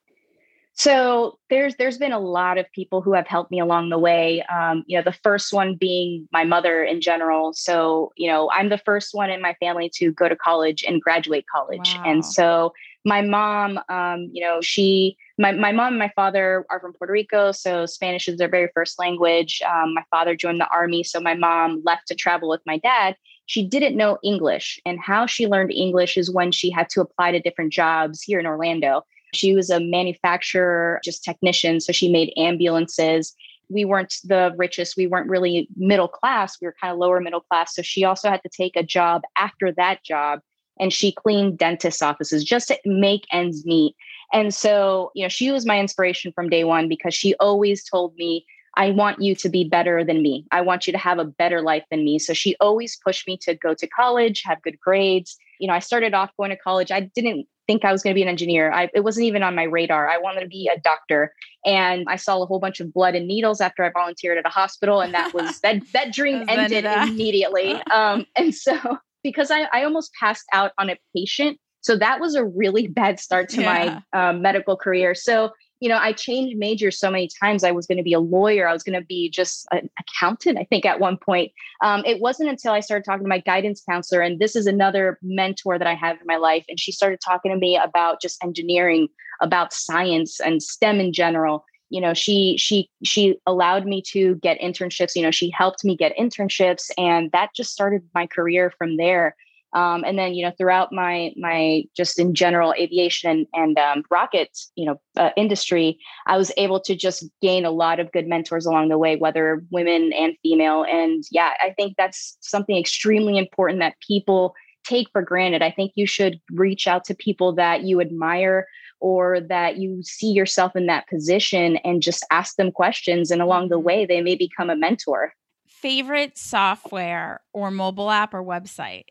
So 0.80 1.38
there's 1.50 1.76
there's 1.76 1.98
been 1.98 2.14
a 2.14 2.20
lot 2.20 2.58
of 2.58 2.66
people 2.72 3.02
who 3.02 3.12
have 3.12 3.28
helped 3.28 3.52
me 3.52 3.60
along 3.60 3.90
the 3.90 4.00
way. 4.00 4.42
Um, 4.44 4.86
you 4.88 4.98
know, 4.98 5.04
the 5.04 5.12
first 5.12 5.52
one 5.52 5.76
being 5.76 6.26
my 6.32 6.46
mother 6.46 6.86
in 6.86 7.02
general. 7.02 7.52
So 7.52 8.14
you 8.16 8.30
know, 8.30 8.50
I'm 8.52 8.70
the 8.70 8.78
first 8.78 9.14
one 9.14 9.30
in 9.30 9.42
my 9.42 9.56
family 9.56 9.92
to 9.96 10.14
go 10.14 10.30
to 10.30 10.38
college 10.38 10.86
and 10.88 11.02
graduate 11.02 11.44
college, 11.54 11.96
wow. 11.96 12.04
and 12.06 12.26
so 12.26 12.72
my 13.04 13.22
mom, 13.22 13.78
um, 13.90 14.30
you 14.32 14.42
know, 14.42 14.62
she 14.62 15.18
my 15.38 15.52
my 15.52 15.74
mom 15.74 15.90
and 15.90 16.00
my 16.00 16.14
father 16.16 16.66
are 16.70 16.80
from 16.80 16.94
Puerto 16.94 17.12
Rico, 17.12 17.52
so 17.52 17.86
Spanish 17.86 18.30
is 18.30 18.38
their 18.38 18.48
very 18.48 18.70
first 18.74 18.98
language. 18.98 19.62
Um, 19.70 19.94
my 19.94 20.06
father 20.10 20.34
joined 20.34 20.62
the 20.62 20.70
army, 20.70 21.04
so 21.04 21.20
my 21.20 21.34
mom 21.34 21.82
left 21.84 22.08
to 22.08 22.16
travel 22.16 22.48
with 22.48 22.62
my 22.66 22.78
dad, 22.78 23.18
she 23.48 23.66
didn't 23.66 23.98
know 23.98 24.18
English. 24.24 24.80
And 24.86 24.98
how 24.98 25.26
she 25.26 25.46
learned 25.46 25.72
English 25.72 26.16
is 26.16 26.32
when 26.32 26.54
she 26.54 26.70
had 26.70 26.88
to 26.92 27.02
apply 27.02 27.32
to 27.32 27.42
different 27.42 27.74
jobs 27.74 28.22
here 28.22 28.40
in 28.40 28.46
Orlando. 28.46 29.04
She 29.34 29.54
was 29.54 29.70
a 29.70 29.80
manufacturer, 29.80 31.00
just 31.04 31.24
technician. 31.24 31.80
So 31.80 31.92
she 31.92 32.12
made 32.12 32.34
ambulances. 32.38 33.36
We 33.70 33.86
weren't 33.86 34.16
the 34.24 34.54
richest. 34.58 34.98
We 34.98 35.08
weren't 35.08 35.30
really 35.30 35.68
middle 35.78 36.08
class. 36.08 36.58
We 36.60 36.66
were 36.66 36.76
kind 36.82 36.92
of 36.92 36.98
lower 36.98 37.20
middle 37.20 37.42
class. 37.42 37.76
So 37.76 37.82
she 37.82 38.04
also 38.04 38.30
had 38.30 38.42
to 38.44 38.50
take 38.50 38.76
a 38.76 38.84
job 38.84 39.22
after 39.38 39.72
that 39.74 40.04
job. 40.04 40.40
And 40.80 40.94
she 40.94 41.12
cleaned 41.12 41.58
dentist 41.58 42.02
offices 42.02 42.44
just 42.44 42.70
to 42.70 42.78
make 42.86 43.26
ends 43.32 43.66
meet. 43.66 43.96
And 44.32 44.54
so, 44.54 45.12
you 45.14 45.24
know, 45.24 45.30
she 45.30 45.52
was 45.52 45.66
my 45.66 45.80
inspiration 45.80 46.32
from 46.32 46.50
day 46.50 46.64
one 46.64 46.88
because 46.88 47.14
she 47.14 47.36
always 47.36 47.84
told 47.84 48.16
me, 48.16 48.46
I 48.76 48.92
want 48.92 49.22
you 49.22 49.36
to 49.36 49.50
be 49.50 49.68
better 49.68 50.06
than 50.06 50.22
me. 50.22 50.46
I 50.52 50.62
want 50.62 50.88
you 50.88 50.94
to 50.94 51.00
have 51.00 51.20
a 51.20 51.26
better 51.26 51.62
life 51.62 51.84
than 51.92 52.06
me. 52.06 52.18
So 52.18 52.34
she 52.34 52.56
always 52.62 52.96
pushed 52.96 53.28
me 53.28 53.36
to 53.42 53.56
go 53.56 53.74
to 53.74 53.88
college, 53.88 54.44
have 54.46 54.62
good 54.62 54.80
grades. 54.80 55.38
You 55.60 55.68
know, 55.68 55.74
I 55.74 55.80
started 55.80 56.14
off 56.14 56.32
going 56.38 56.52
to 56.52 56.56
college. 56.56 56.92
I 56.92 57.02
didn't 57.02 57.48
think 57.70 57.86
I 57.86 57.92
was 57.92 58.02
going 58.02 58.16
to 58.16 58.16
be 58.16 58.24
an 58.24 58.28
engineer. 58.28 58.72
I, 58.72 58.90
it 58.96 59.02
wasn't 59.02 59.28
even 59.28 59.44
on 59.44 59.54
my 59.54 59.62
radar. 59.62 60.10
I 60.10 60.18
wanted 60.18 60.40
to 60.40 60.48
be 60.48 60.72
a 60.76 60.80
doctor, 60.80 61.36
and 61.64 62.04
I 62.10 62.16
saw 62.16 62.42
a 62.42 62.46
whole 62.48 62.60
bunch 62.60 62.80
of 62.80 62.92
blood 62.92 63.14
and 63.14 63.28
needles 63.28 63.62
after 63.62 63.84
I 63.84 63.92
volunteered 63.92 64.40
at 64.40 64.46
a 64.48 64.50
hospital, 64.50 65.02
and 65.02 65.14
that 65.14 65.36
was 65.36 65.60
that 65.64 65.84
that 65.94 66.12
dream 66.12 66.46
ended 66.48 66.86
immediately. 66.86 67.80
Um, 67.92 68.26
and 68.36 68.54
so 68.54 68.98
because 69.24 69.52
I, 69.52 69.68
I 69.74 69.84
almost 69.84 70.12
passed 70.14 70.46
out 70.54 70.72
on 70.78 70.90
a 70.90 70.98
patient, 71.16 71.60
so 71.82 71.98
that 71.98 72.20
was 72.20 72.36
a 72.36 72.46
really 72.46 72.88
bad 72.88 73.20
start 73.20 73.50
to 73.50 73.62
yeah. 73.62 74.02
my 74.14 74.30
um, 74.30 74.42
medical 74.42 74.78
career. 74.78 75.16
So 75.16 75.52
you 75.80 75.88
know, 75.88 75.98
I 75.98 76.12
changed 76.12 76.58
majors 76.58 77.00
so 77.00 77.10
many 77.10 77.30
times. 77.42 77.64
I 77.64 77.72
was 77.72 77.88
going 77.88 77.98
to 77.98 78.04
be 78.04 78.14
a 78.14 78.20
lawyer. 78.20 78.68
I 78.68 78.74
was 78.74 78.84
going 78.84 79.00
to 79.00 79.06
be 79.06 79.30
just 79.30 79.66
an 79.72 79.90
accountant, 80.00 80.58
I 80.58 80.66
think, 80.66 80.86
at 80.86 81.00
one 81.00 81.18
point. 81.18 81.52
Um, 81.82 82.04
it 82.06 82.20
wasn't 82.20 82.50
until 82.50 82.74
I 82.74 82.82
started 82.82 83.06
talking 83.06 83.24
to 83.24 83.30
my 83.30 83.40
guidance 83.40 83.82
counselor, 83.90 84.22
and 84.22 84.40
this 84.40 84.56
is 84.56 84.68
another 84.68 85.18
mentor 85.22 85.80
that 85.80 85.88
I 85.88 85.96
have 85.96 86.18
in 86.20 86.28
my 86.28 86.36
life. 86.36 86.66
And 86.68 86.80
she 86.80 86.92
started 86.92 87.20
talking 87.24 87.52
to 87.52 87.58
me 87.58 87.78
about 87.78 88.22
just 88.22 88.44
engineering, 88.44 89.08
about 89.42 89.74
science 89.74 90.42
and 90.42 90.62
STEM 90.62 91.00
in 91.00 91.14
general. 91.14 91.64
You 91.90 92.02
know, 92.02 92.14
she 92.14 92.56
she 92.58 92.90
she 93.04 93.40
allowed 93.48 93.86
me 93.86 94.02
to 94.12 94.36
get 94.36 94.60
internships. 94.60 95.16
You 95.16 95.24
know, 95.24 95.32
she 95.32 95.50
helped 95.50 95.86
me 95.86 95.96
get 95.96 96.16
internships, 96.18 96.92
and 96.98 97.32
that 97.32 97.52
just 97.56 97.72
started 97.72 98.04
my 98.14 98.28
career 98.28 98.72
from 98.78 98.98
there. 98.98 99.36
Um, 99.74 100.04
and 100.04 100.18
then, 100.18 100.34
you 100.34 100.44
know, 100.44 100.52
throughout 100.58 100.92
my 100.92 101.32
my 101.38 101.84
just 101.96 102.20
in 102.20 102.34
general 102.34 102.74
aviation 102.80 103.30
and, 103.30 103.48
and 103.54 103.80
um, 103.80 104.04
rockets, 104.10 104.72
you 104.76 104.86
know, 104.86 105.00
uh, 105.18 105.30
industry, 105.38 106.00
I 106.26 106.38
was 106.38 106.52
able 106.58 106.80
to 106.82 106.96
just 106.96 107.24
gain 107.42 107.66
a 107.66 107.72
lot 107.72 108.00
of 108.00 108.12
good 108.12 108.28
mentors 108.28 108.66
along 108.66 108.90
the 108.90 108.98
way, 108.98 109.16
whether 109.16 109.64
women 109.70 110.12
and 110.14 110.36
female. 110.42 110.84
And 110.84 111.24
yeah, 111.32 111.54
I 111.62 111.74
think 111.78 111.96
that's 111.98 112.38
something 112.42 112.78
extremely 112.78 113.38
important 113.38 113.80
that 113.80 113.96
people 114.06 114.56
take 114.84 115.08
for 115.12 115.22
granted. 115.22 115.62
I 115.62 115.72
think 115.72 115.92
you 115.96 116.08
should 116.08 116.40
reach 116.52 116.88
out 116.88 117.04
to 117.06 117.14
people 117.14 117.54
that 117.56 117.84
you 117.84 118.02
admire 118.02 118.66
or 119.00 119.40
that 119.40 119.78
you 119.78 120.02
see 120.04 120.32
yourself 120.32 120.76
in 120.76 120.88
that 120.88 121.08
position 121.08 121.78
and 121.78 122.02
just 122.02 122.26
ask 122.32 122.56
them 122.56 122.72
questions. 122.72 123.32
And 123.32 123.42
along 123.42 123.70
the 123.70 123.76
mm-hmm. 123.76 123.86
way, 123.86 124.06
they 124.06 124.22
may 124.22 124.36
become 124.36 124.70
a 124.70 124.76
mentor. 124.76 125.34
Favorite 125.68 126.38
software 126.38 127.42
or 127.54 127.72
mobile 127.72 128.12
app 128.12 128.34
or 128.34 128.44
website? 128.44 129.06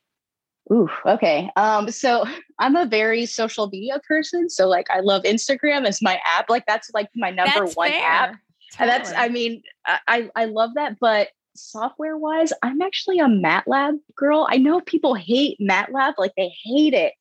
Ooh, 0.70 0.88
okay. 1.07 1.50
Um, 1.57 1.90
so 1.90 2.24
I'm 2.59 2.76
a 2.76 2.87
very 2.87 3.26
social 3.26 3.68
media 3.68 4.00
person. 4.07 4.48
So 4.50 4.68
like 4.68 4.90
I 4.90 5.00
love 5.00 5.22
Instagram 5.22 5.87
as 5.87 6.02
my 6.02 6.20
app. 6.24 6.50
Like 6.50 6.64
that's 6.66 6.90
like 6.94 7.09
my 7.14 7.31
number 7.31 7.61
that's 7.61 7.76
one 7.76 7.90
fair. 7.90 8.02
app. 8.02 8.37
Totally. 8.72 8.78
And 8.78 8.90
that's 8.90 9.12
I 9.16 9.28
mean, 9.28 9.62
I 9.87 10.31
I 10.37 10.44
love 10.44 10.70
that. 10.74 10.98
But 11.00 11.28
software 11.57 12.16
wise, 12.16 12.52
I'm 12.62 12.83
actually 12.83 13.18
a 13.18 13.26
MATLAB 13.26 13.98
girl. 14.14 14.46
I 14.50 14.59
know 14.59 14.81
people 14.81 15.14
hate 15.14 15.59
MATLAB, 15.61 16.14
like 16.18 16.33
they 16.37 16.52
hate 16.64 16.94
it, 16.94 17.14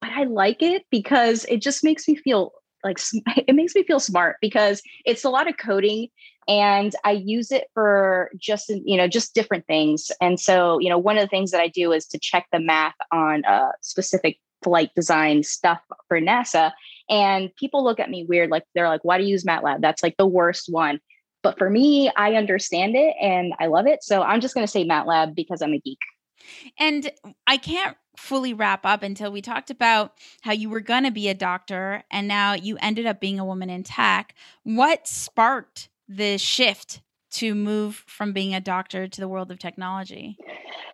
but 0.00 0.10
I 0.10 0.24
like 0.24 0.62
it 0.62 0.84
because 0.90 1.44
it 1.46 1.58
just 1.58 1.84
makes 1.84 2.08
me 2.08 2.16
feel 2.16 2.52
like 2.84 2.98
it 3.46 3.54
makes 3.54 3.74
me 3.74 3.82
feel 3.84 4.00
smart 4.00 4.36
because 4.40 4.82
it's 5.04 5.24
a 5.24 5.30
lot 5.30 5.48
of 5.48 5.56
coding 5.56 6.08
and 6.48 6.94
I 7.04 7.12
use 7.12 7.52
it 7.52 7.68
for 7.74 8.30
just 8.36 8.68
you 8.68 8.96
know 8.96 9.08
just 9.08 9.34
different 9.34 9.66
things. 9.66 10.10
And 10.20 10.38
so 10.40 10.78
you 10.80 10.88
know 10.88 10.98
one 10.98 11.16
of 11.16 11.22
the 11.22 11.28
things 11.28 11.50
that 11.52 11.60
I 11.60 11.68
do 11.68 11.92
is 11.92 12.06
to 12.06 12.18
check 12.18 12.46
the 12.52 12.60
math 12.60 12.96
on 13.12 13.44
a 13.44 13.70
specific 13.80 14.38
flight 14.62 14.90
design 14.94 15.42
stuff 15.42 15.80
for 16.08 16.20
NASA. 16.20 16.72
And 17.08 17.54
people 17.56 17.82
look 17.82 17.98
at 17.98 18.10
me 18.10 18.24
weird, 18.28 18.50
like 18.50 18.64
they're 18.74 18.88
like, 18.88 19.04
"Why 19.04 19.18
do 19.18 19.24
you 19.24 19.30
use 19.30 19.44
MATLAB? 19.44 19.80
That's 19.80 20.02
like 20.02 20.16
the 20.16 20.26
worst 20.26 20.66
one." 20.70 21.00
But 21.42 21.56
for 21.56 21.70
me, 21.70 22.10
I 22.16 22.34
understand 22.34 22.96
it 22.96 23.14
and 23.20 23.54
I 23.58 23.66
love 23.66 23.86
it. 23.86 24.02
So 24.02 24.22
I'm 24.22 24.40
just 24.40 24.54
going 24.54 24.66
to 24.66 24.70
say 24.70 24.84
MATLAB 24.84 25.34
because 25.34 25.62
I'm 25.62 25.72
a 25.72 25.78
geek. 25.78 25.98
And 26.78 27.10
I 27.46 27.56
can't 27.56 27.96
fully 28.20 28.52
wrap 28.52 28.84
up 28.84 29.02
until 29.02 29.32
we 29.32 29.40
talked 29.42 29.70
about 29.70 30.12
how 30.42 30.52
you 30.52 30.68
were 30.68 30.80
going 30.80 31.04
to 31.04 31.10
be 31.10 31.28
a 31.28 31.34
doctor 31.34 32.04
and 32.10 32.28
now 32.28 32.52
you 32.52 32.76
ended 32.80 33.06
up 33.06 33.20
being 33.20 33.40
a 33.40 33.44
woman 33.44 33.70
in 33.70 33.82
tech. 33.82 34.34
What 34.62 35.08
sparked 35.08 35.88
the 36.08 36.38
shift 36.38 37.00
to 37.32 37.54
move 37.54 38.04
from 38.06 38.32
being 38.32 38.54
a 38.54 38.60
doctor 38.60 39.08
to 39.08 39.20
the 39.20 39.28
world 39.28 39.50
of 39.50 39.58
technology? 39.58 40.36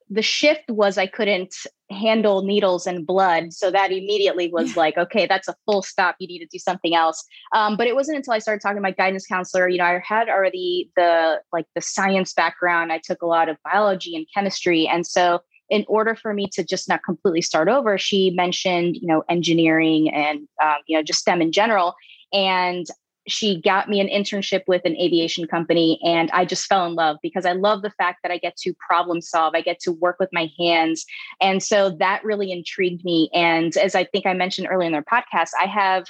The 0.08 0.22
shift 0.22 0.70
was 0.70 0.98
I 0.98 1.06
couldn't 1.06 1.54
handle 1.90 2.42
needles 2.42 2.86
and 2.86 3.06
blood. 3.06 3.52
So 3.52 3.70
that 3.70 3.90
immediately 3.90 4.48
was 4.52 4.76
like, 4.76 4.96
okay, 4.96 5.26
that's 5.26 5.48
a 5.48 5.56
full 5.64 5.82
stop. 5.82 6.16
You 6.20 6.28
need 6.28 6.40
to 6.40 6.46
do 6.46 6.58
something 6.58 6.94
else. 6.94 7.24
Um, 7.52 7.76
but 7.76 7.86
it 7.86 7.96
wasn't 7.96 8.18
until 8.18 8.34
I 8.34 8.38
started 8.38 8.60
talking 8.60 8.76
to 8.76 8.82
my 8.82 8.92
guidance 8.92 9.26
counselor, 9.26 9.68
you 9.68 9.78
know, 9.78 9.84
I 9.84 10.00
had 10.06 10.28
already 10.28 10.90
the 10.96 11.40
like 11.52 11.66
the 11.74 11.80
science 11.80 12.32
background. 12.34 12.92
I 12.92 13.00
took 13.02 13.22
a 13.22 13.26
lot 13.26 13.48
of 13.48 13.56
biology 13.64 14.14
and 14.14 14.26
chemistry. 14.32 14.86
And 14.86 15.06
so 15.06 15.40
in 15.68 15.84
order 15.88 16.14
for 16.14 16.32
me 16.32 16.46
to 16.52 16.64
just 16.64 16.88
not 16.88 17.02
completely 17.04 17.42
start 17.42 17.68
over, 17.68 17.98
she 17.98 18.30
mentioned, 18.30 18.96
you 18.96 19.06
know, 19.06 19.24
engineering 19.28 20.12
and, 20.12 20.46
um, 20.62 20.76
you 20.86 20.96
know, 20.96 21.02
just 21.02 21.20
STEM 21.20 21.42
in 21.42 21.52
general. 21.52 21.94
And 22.32 22.86
she 23.28 23.60
got 23.60 23.88
me 23.88 24.00
an 24.00 24.08
internship 24.08 24.62
with 24.66 24.82
an 24.84 24.96
aviation 24.96 25.46
company 25.46 25.98
and 26.04 26.30
I 26.30 26.44
just 26.44 26.66
fell 26.66 26.86
in 26.86 26.94
love 26.94 27.16
because 27.22 27.44
I 27.44 27.52
love 27.52 27.82
the 27.82 27.90
fact 27.90 28.20
that 28.22 28.30
I 28.30 28.38
get 28.38 28.56
to 28.58 28.72
problem 28.74 29.20
solve, 29.20 29.54
I 29.54 29.62
get 29.62 29.80
to 29.80 29.92
work 29.92 30.16
with 30.20 30.28
my 30.32 30.48
hands. 30.58 31.04
And 31.40 31.62
so 31.62 31.90
that 31.98 32.24
really 32.24 32.52
intrigued 32.52 33.04
me. 33.04 33.28
And 33.34 33.76
as 33.76 33.94
I 33.94 34.04
think 34.04 34.26
I 34.26 34.32
mentioned 34.32 34.68
earlier 34.70 34.86
in 34.86 34.92
their 34.92 35.02
podcast, 35.02 35.50
I 35.60 35.66
have 35.66 36.06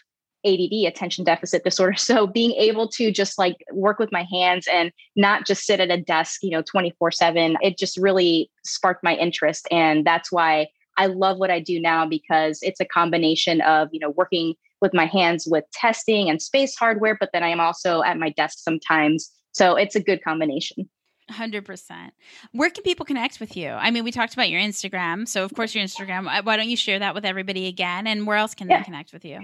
ADD, 0.46 0.86
attention 0.86 1.24
deficit 1.24 1.64
disorder. 1.64 1.94
So 2.06 2.26
being 2.26 2.52
able 2.52 2.88
to 2.90 3.10
just 3.10 3.36
like 3.36 3.56
work 3.72 3.98
with 3.98 4.12
my 4.12 4.24
hands 4.30 4.68
and 4.72 4.92
not 5.16 5.44
just 5.44 5.66
sit 5.66 5.80
at 5.80 5.90
a 5.90 6.00
desk, 6.00 6.40
you 6.42 6.50
know, 6.50 6.62
24 6.62 7.10
7, 7.10 7.56
it 7.62 7.76
just 7.76 7.96
really 7.96 8.50
sparked 8.64 9.02
my 9.02 9.16
interest. 9.16 9.66
And 9.70 10.06
that's 10.06 10.30
why 10.30 10.68
I 10.96 11.06
love 11.06 11.38
what 11.38 11.50
I 11.50 11.60
do 11.60 11.80
now 11.80 12.06
because 12.06 12.60
it's 12.62 12.80
a 12.80 12.84
combination 12.84 13.60
of, 13.62 13.88
you 13.92 14.00
know, 14.00 14.10
working 14.10 14.54
with 14.80 14.94
my 14.94 15.06
hands 15.06 15.46
with 15.50 15.64
testing 15.72 16.30
and 16.30 16.40
space 16.40 16.76
hardware, 16.76 17.16
but 17.18 17.30
then 17.32 17.42
I 17.42 17.48
am 17.48 17.60
also 17.60 18.02
at 18.02 18.18
my 18.18 18.30
desk 18.30 18.58
sometimes. 18.60 19.30
So 19.52 19.74
it's 19.74 19.96
a 19.96 20.00
good 20.00 20.22
combination. 20.22 20.88
100%. 21.30 22.10
Where 22.52 22.70
can 22.70 22.82
people 22.82 23.04
connect 23.04 23.40
with 23.40 23.56
you? 23.56 23.70
I 23.70 23.90
mean, 23.90 24.04
we 24.04 24.12
talked 24.12 24.34
about 24.34 24.48
your 24.48 24.60
Instagram. 24.60 25.26
So, 25.26 25.44
of 25.44 25.54
course, 25.54 25.74
your 25.74 25.84
Instagram. 25.84 26.28
Uh, 26.28 26.42
why 26.42 26.56
don't 26.56 26.68
you 26.68 26.76
share 26.76 26.98
that 26.98 27.14
with 27.14 27.24
everybody 27.24 27.66
again? 27.66 28.06
And 28.06 28.26
where 28.26 28.36
else 28.36 28.54
can 28.54 28.68
yeah. 28.68 28.78
they 28.78 28.84
connect 28.84 29.12
with 29.12 29.24
you? 29.24 29.40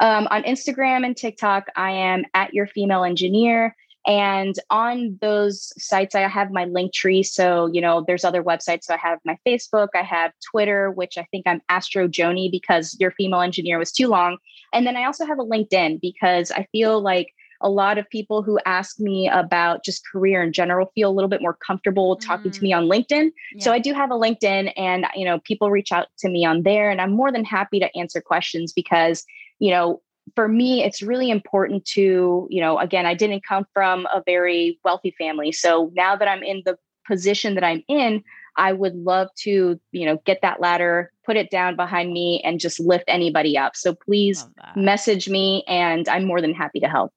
Um, 0.00 0.26
on 0.30 0.42
Instagram 0.44 1.04
and 1.04 1.16
TikTok, 1.16 1.68
I 1.76 1.90
am 1.90 2.24
at 2.34 2.54
your 2.54 2.66
female 2.66 3.04
engineer. 3.04 3.76
And 4.06 4.54
on 4.70 5.18
those 5.20 5.72
sites, 5.76 6.14
I 6.14 6.20
have 6.20 6.50
my 6.50 6.64
link 6.64 6.94
tree. 6.94 7.22
So, 7.22 7.66
you 7.66 7.82
know, 7.82 8.04
there's 8.06 8.24
other 8.24 8.42
websites. 8.42 8.84
So 8.84 8.94
I 8.94 8.96
have 8.96 9.18
my 9.24 9.36
Facebook, 9.46 9.88
I 9.94 10.02
have 10.02 10.32
Twitter, 10.50 10.90
which 10.90 11.18
I 11.18 11.26
think 11.30 11.46
I'm 11.46 11.60
Astro 11.68 12.08
Joni 12.08 12.50
because 12.50 12.96
your 12.98 13.10
female 13.10 13.42
engineer 13.42 13.78
was 13.78 13.92
too 13.92 14.08
long. 14.08 14.38
And 14.72 14.86
then 14.86 14.96
I 14.96 15.04
also 15.04 15.26
have 15.26 15.38
a 15.38 15.44
LinkedIn 15.44 16.00
because 16.00 16.50
I 16.50 16.66
feel 16.72 17.02
like 17.02 17.34
a 17.60 17.68
lot 17.68 17.98
of 17.98 18.08
people 18.10 18.42
who 18.42 18.58
ask 18.66 19.00
me 19.00 19.28
about 19.28 19.84
just 19.84 20.06
career 20.06 20.42
in 20.42 20.52
general 20.52 20.90
feel 20.94 21.10
a 21.10 21.12
little 21.12 21.28
bit 21.28 21.42
more 21.42 21.54
comfortable 21.54 22.16
talking 22.16 22.50
mm. 22.50 22.54
to 22.54 22.62
me 22.62 22.72
on 22.72 22.84
LinkedIn. 22.84 23.30
Yeah. 23.54 23.64
So 23.64 23.72
I 23.72 23.78
do 23.78 23.92
have 23.92 24.10
a 24.10 24.14
LinkedIn 24.14 24.72
and 24.76 25.06
you 25.14 25.24
know 25.24 25.40
people 25.40 25.70
reach 25.70 25.92
out 25.92 26.08
to 26.18 26.28
me 26.28 26.44
on 26.44 26.62
there 26.62 26.90
and 26.90 27.00
I'm 27.00 27.12
more 27.12 27.32
than 27.32 27.44
happy 27.44 27.80
to 27.80 27.96
answer 27.96 28.20
questions 28.20 28.72
because 28.72 29.24
you 29.58 29.70
know 29.70 30.00
for 30.34 30.46
me 30.46 30.84
it's 30.84 31.02
really 31.02 31.30
important 31.30 31.84
to 31.86 32.46
you 32.50 32.60
know 32.60 32.78
again 32.78 33.06
I 33.06 33.14
didn't 33.14 33.44
come 33.44 33.66
from 33.72 34.06
a 34.06 34.22
very 34.24 34.78
wealthy 34.84 35.14
family. 35.18 35.52
So 35.52 35.90
now 35.94 36.16
that 36.16 36.28
I'm 36.28 36.42
in 36.42 36.62
the 36.64 36.76
position 37.06 37.54
that 37.54 37.64
I'm 37.64 37.82
in, 37.88 38.22
I 38.58 38.72
would 38.72 38.94
love 38.94 39.28
to, 39.44 39.80
you 39.92 40.06
know, 40.06 40.18
get 40.26 40.40
that 40.42 40.60
ladder, 40.60 41.12
put 41.24 41.36
it 41.36 41.50
down 41.50 41.76
behind 41.76 42.12
me 42.12 42.42
and 42.44 42.60
just 42.60 42.80
lift 42.80 43.04
anybody 43.08 43.56
up. 43.56 43.76
So 43.76 43.94
please 43.94 44.46
message 44.76 45.28
me 45.28 45.64
and 45.68 46.08
I'm 46.08 46.24
more 46.24 46.40
than 46.40 46.52
happy 46.52 46.80
to 46.80 46.88
help. 46.88 47.12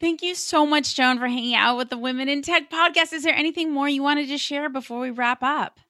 Thank 0.00 0.22
you 0.22 0.36
so 0.36 0.64
much, 0.64 0.94
Joan, 0.94 1.18
for 1.18 1.26
hanging 1.26 1.56
out 1.56 1.76
with 1.76 1.90
the 1.90 1.98
Women 1.98 2.28
in 2.28 2.42
Tech 2.42 2.70
podcast. 2.70 3.12
Is 3.12 3.24
there 3.24 3.34
anything 3.34 3.72
more 3.72 3.88
you 3.88 4.02
wanted 4.02 4.28
to 4.28 4.38
share 4.38 4.68
before 4.68 5.00
we 5.00 5.10
wrap 5.10 5.42
up? 5.42 5.80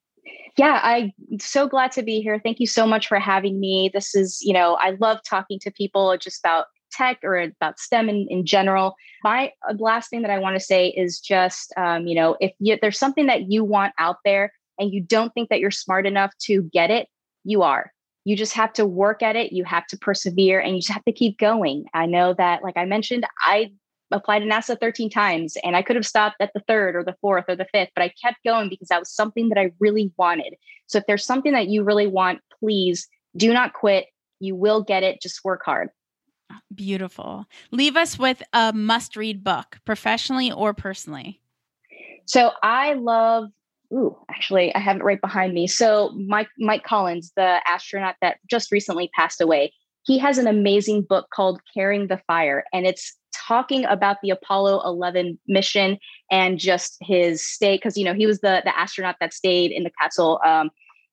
Yeah, 0.57 0.81
I'm 0.83 1.12
so 1.38 1.68
glad 1.68 1.92
to 1.92 2.03
be 2.03 2.21
here. 2.21 2.40
Thank 2.42 2.59
you 2.59 2.66
so 2.66 2.87
much 2.87 3.07
for 3.07 3.18
having 3.18 3.61
me. 3.61 3.90
This 3.92 4.14
is, 4.14 4.40
you 4.40 4.53
know, 4.53 4.75
I 4.81 4.97
love 4.99 5.18
talking 5.25 5.59
to 5.61 5.71
people 5.71 6.16
just 6.16 6.40
about 6.40 6.66
tech 6.90 7.18
or 7.23 7.37
about 7.38 7.79
STEM 7.79 8.09
in, 8.09 8.27
in 8.31 8.47
general. 8.47 8.97
My 9.23 9.53
uh, 9.68 9.75
last 9.79 10.09
thing 10.09 10.23
that 10.23 10.31
I 10.31 10.38
want 10.38 10.57
to 10.57 10.61
say 10.61 10.88
is 10.88 11.21
just, 11.21 11.73
um, 11.77 12.07
you 12.07 12.14
know, 12.14 12.37
if 12.40 12.53
you, 12.59 12.79
there's 12.81 12.99
something 12.99 13.27
that 13.27 13.51
you 13.51 13.62
want 13.62 13.92
out 13.99 14.16
there 14.25 14.53
and 14.79 14.92
you 14.92 15.03
don't 15.03 15.33
think 15.35 15.51
that 15.51 15.61
you're 15.61 15.71
smart 15.71 16.07
enough 16.07 16.33
to 16.44 16.62
get 16.62 16.90
it, 16.90 17.09
you 17.44 17.62
are. 17.62 17.92
You 18.25 18.37
just 18.37 18.55
have 18.55 18.73
to 18.75 18.87
work 18.87 19.23
at 19.23 19.37
it. 19.37 19.53
You 19.53 19.64
have 19.64 19.87
to 19.88 19.99
persevere 19.99 20.61
and 20.61 20.75
you 20.75 20.81
just 20.81 20.92
have 20.92 21.05
to 21.05 21.12
keep 21.12 21.38
going. 21.38 21.85
I 21.94 22.07
know 22.07 22.35
that, 22.35 22.62
like 22.62 22.77
I 22.77 22.85
mentioned, 22.85 23.27
I 23.42 23.71
applied 24.11 24.40
to 24.40 24.47
NASA 24.47 24.79
13 24.79 25.11
times 25.11 25.57
and 25.62 25.77
I 25.77 25.83
could 25.83 25.97
have 25.97 26.07
stopped 26.07 26.37
at 26.40 26.51
the 26.55 26.62
third 26.66 26.97
or 26.97 27.05
the 27.05 27.16
fourth 27.21 27.44
or 27.49 27.57
the 27.57 27.66
fifth, 27.73 27.90
but 27.94 28.03
I 28.03 28.12
kept 28.23 28.38
going 28.44 28.68
because 28.68 28.88
that 28.88 29.01
was 29.01 29.12
something 29.12 29.49
that 29.51 29.59
I 29.59 29.73
really 29.81 30.12
wanted. 30.16 30.55
So 30.87 30.99
if 30.99 31.05
there's 31.07 31.25
something 31.25 31.53
that 31.53 31.68
you 31.68 31.85
really 31.85 32.07
want, 32.07 32.40
please 32.59 33.09
do 33.37 33.53
not 33.53 33.73
quit. 33.73 34.07
You 34.40 34.55
will 34.55 34.83
get 34.83 35.03
it. 35.03 35.21
Just 35.21 35.44
work 35.44 35.62
hard. 35.64 35.90
Beautiful. 36.75 37.47
Leave 37.71 37.97
us 37.97 38.18
with 38.18 38.42
a 38.53 38.73
must 38.73 39.16
read 39.16 39.44
book, 39.44 39.79
professionally 39.85 40.51
or 40.51 40.73
personally. 40.73 41.40
So 42.25 42.53
I 42.62 42.94
love 42.94 43.49
Ooh, 43.92 44.18
actually, 44.29 44.75
I 44.75 44.81
have 44.81 44.97
it 44.97 45.03
right 45.03 45.21
behind 45.21 45.55
me. 45.55 45.66
So 45.66 46.11
Mike 46.11 46.49
Mike 46.59 46.85
Collins, 46.85 47.33
the 47.37 47.61
astronaut 47.66 48.16
that 48.21 48.37
just 48.47 48.71
recently 48.71 49.09
passed 49.14 49.40
away, 49.40 49.73
he 50.09 50.16
has 50.16 50.38
an 50.38 50.47
amazing 50.47 51.03
book 51.03 51.29
called 51.29 51.61
Carrying 51.75 52.07
the 52.07 52.16
Fire, 52.27 52.64
and 52.73 52.87
it's 52.87 53.14
talking 53.35 53.85
about 53.85 54.16
the 54.23 54.31
Apollo 54.31 54.81
11 54.87 55.38
mission 55.47 55.99
and 56.31 56.59
just 56.59 56.97
his 57.03 57.47
stay 57.47 57.77
because 57.77 57.99
you 57.99 58.05
know 58.05 58.14
he 58.14 58.27
was 58.27 58.40
the 58.40 58.62
the 58.64 58.77
astronaut 58.77 59.16
that 59.21 59.35
stayed 59.35 59.71
in 59.71 59.85
the 59.85 59.92
capsule 60.01 60.40
um, 60.47 60.71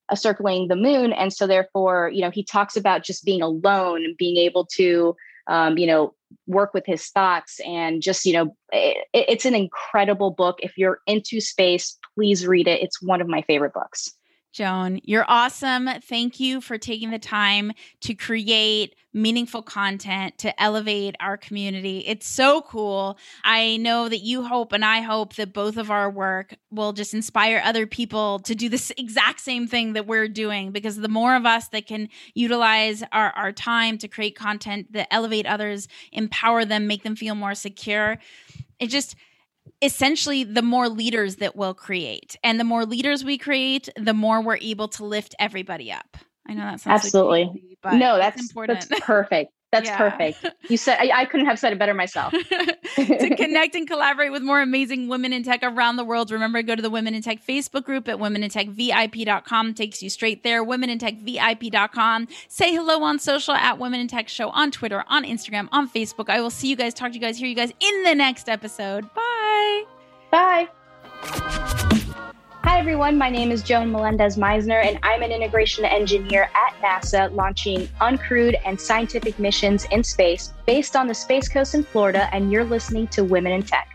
uh, 0.07 0.15
circling 0.15 0.69
the 0.69 0.77
moon, 0.77 1.11
and 1.11 1.33
so 1.33 1.45
therefore 1.45 2.09
you 2.13 2.21
know 2.21 2.31
he 2.31 2.41
talks 2.41 2.77
about 2.77 3.03
just 3.03 3.25
being 3.25 3.41
alone 3.41 4.05
and 4.05 4.15
being 4.15 4.37
able 4.37 4.65
to 4.65 5.13
um, 5.47 5.77
you 5.77 5.85
know 5.85 6.13
work 6.47 6.73
with 6.73 6.85
his 6.85 7.07
thoughts 7.09 7.59
and 7.65 8.01
just 8.01 8.25
you 8.25 8.31
know 8.31 8.55
it, 8.71 9.05
it's 9.13 9.45
an 9.45 9.55
incredible 9.55 10.31
book. 10.31 10.59
If 10.59 10.77
you're 10.77 10.99
into 11.05 11.41
space 11.41 11.97
please 12.15 12.47
read 12.47 12.65
it. 12.69 12.81
It's 12.81 13.01
one 13.01 13.19
of 13.19 13.27
my 13.27 13.41
favorite 13.41 13.73
books 13.73 14.13
Joan, 14.55 15.01
you're 15.03 15.25
awesome. 15.27 15.89
Thank 16.01 16.39
you 16.39 16.61
for 16.61 16.77
taking 16.77 17.11
the 17.11 17.19
time 17.19 17.73
to 17.99 18.15
create 18.15 18.95
meaningful 19.13 19.61
content 19.61 20.37
to 20.37 20.63
elevate 20.63 21.13
our 21.19 21.35
community. 21.35 22.05
It's 22.07 22.25
so 22.25 22.61
cool. 22.61 23.17
I 23.43 23.75
know 23.75 24.07
that 24.07 24.19
you 24.19 24.43
hope 24.43 24.71
and 24.71 24.85
I 24.85 25.01
hope 25.01 25.35
that 25.35 25.51
both 25.51 25.75
of 25.75 25.91
our 25.91 26.09
work 26.09 26.55
will 26.71 26.93
just 26.93 27.13
inspire 27.13 27.61
other 27.65 27.85
people 27.85 28.39
to 28.39 28.55
do 28.55 28.69
this 28.69 28.93
exact 28.97 29.41
same 29.41 29.67
thing 29.67 29.91
that 29.91 30.07
we're 30.07 30.29
doing 30.29 30.71
because 30.71 30.95
the 30.95 31.09
more 31.09 31.35
of 31.35 31.45
us 31.45 31.67
that 31.69 31.85
can 31.85 32.07
utilize 32.33 33.03
our, 33.11 33.31
our 33.31 33.51
time 33.51 33.97
to 33.97 34.07
create 34.07 34.37
content 34.37 34.93
that 34.93 35.13
elevate 35.13 35.45
others, 35.45 35.89
empower 36.13 36.63
them, 36.63 36.87
make 36.87 37.03
them 37.03 37.17
feel 37.17 37.35
more 37.35 37.55
secure, 37.55 38.19
it 38.79 38.87
just 38.87 39.17
essentially 39.81 40.43
the 40.43 40.61
more 40.61 40.89
leaders 40.89 41.37
that 41.37 41.55
we'll 41.55 41.73
create 41.73 42.35
and 42.43 42.59
the 42.59 42.63
more 42.63 42.85
leaders 42.85 43.23
we 43.23 43.37
create 43.37 43.89
the 43.95 44.13
more 44.13 44.41
we're 44.41 44.57
able 44.57 44.87
to 44.87 45.03
lift 45.05 45.35
everybody 45.39 45.91
up 45.91 46.17
i 46.47 46.53
know 46.53 46.63
that 46.63 46.79
sounds 46.79 47.03
absolutely 47.03 47.45
crazy, 47.45 47.77
but 47.81 47.93
no 47.93 48.17
that's 48.17 48.41
important 48.41 48.87
that's 48.89 49.01
perfect 49.01 49.51
that's 49.75 49.89
yeah. 49.89 49.97
perfect. 49.97 50.45
You 50.69 50.77
said 50.77 50.97
I, 50.99 51.11
I, 51.13 51.25
couldn't 51.25 51.47
have 51.47 51.59
said 51.59 51.73
it 51.73 51.79
better 51.79 51.93
myself. 51.93 52.31
to 52.95 53.35
connect 53.35 53.75
and 53.75 53.85
collaborate 53.85 54.31
with 54.31 54.41
more 54.41 54.61
amazing 54.61 55.09
women 55.09 55.33
in 55.33 55.43
tech 55.43 55.59
around 55.63 55.97
the 55.97 56.05
world, 56.05 56.31
remember 56.31 56.61
go 56.61 56.75
to 56.75 56.81
the 56.81 56.89
Women 56.89 57.13
in 57.13 57.21
Tech 57.21 57.45
Facebook 57.45 57.83
group 57.83 58.07
at 58.07 58.17
womenintechvip.com. 58.17 59.73
Takes 59.73 60.01
you 60.01 60.09
straight 60.09 60.43
there. 60.43 60.63
Womenintechvip.com. 60.63 62.27
Say 62.47 62.73
hello 62.73 63.03
on 63.03 63.19
social 63.19 63.53
at 63.53 63.77
Women 63.77 63.99
in 63.99 64.07
Tech 64.07 64.29
Show 64.29 64.49
on 64.49 64.71
Twitter, 64.71 65.03
on 65.07 65.25
Instagram, 65.25 65.67
on 65.73 65.89
Facebook. 65.89 66.29
I 66.29 66.39
will 66.39 66.49
see 66.49 66.69
you 66.69 66.77
guys, 66.77 66.93
talk 66.93 67.11
to 67.11 67.15
you 67.15 67.21
guys, 67.21 67.37
hear 67.37 67.49
you 67.49 67.55
guys 67.55 67.73
in 67.79 68.03
the 68.03 68.15
next 68.15 68.47
episode. 68.47 69.13
Bye. 69.13 69.34
Hi, 72.63 72.79
everyone. 72.79 73.17
My 73.17 73.29
name 73.29 73.51
is 73.51 73.63
Joan 73.63 73.91
Melendez 73.91 74.37
Meisner, 74.37 74.85
and 74.85 74.99
I'm 75.01 75.23
an 75.23 75.31
integration 75.31 75.85
engineer 75.85 76.49
at 76.53 76.75
NASA 76.81 77.33
launching 77.33 77.87
uncrewed 78.01 78.55
and 78.65 78.79
scientific 78.79 79.39
missions 79.39 79.85
in 79.91 80.03
space 80.03 80.53
based 80.65 80.95
on 80.95 81.07
the 81.07 81.13
Space 81.13 81.47
Coast 81.47 81.73
in 81.73 81.83
Florida. 81.83 82.29
And 82.33 82.51
you're 82.51 82.65
listening 82.65 83.07
to 83.07 83.23
Women 83.23 83.53
in 83.53 83.63
Tech. 83.63 83.94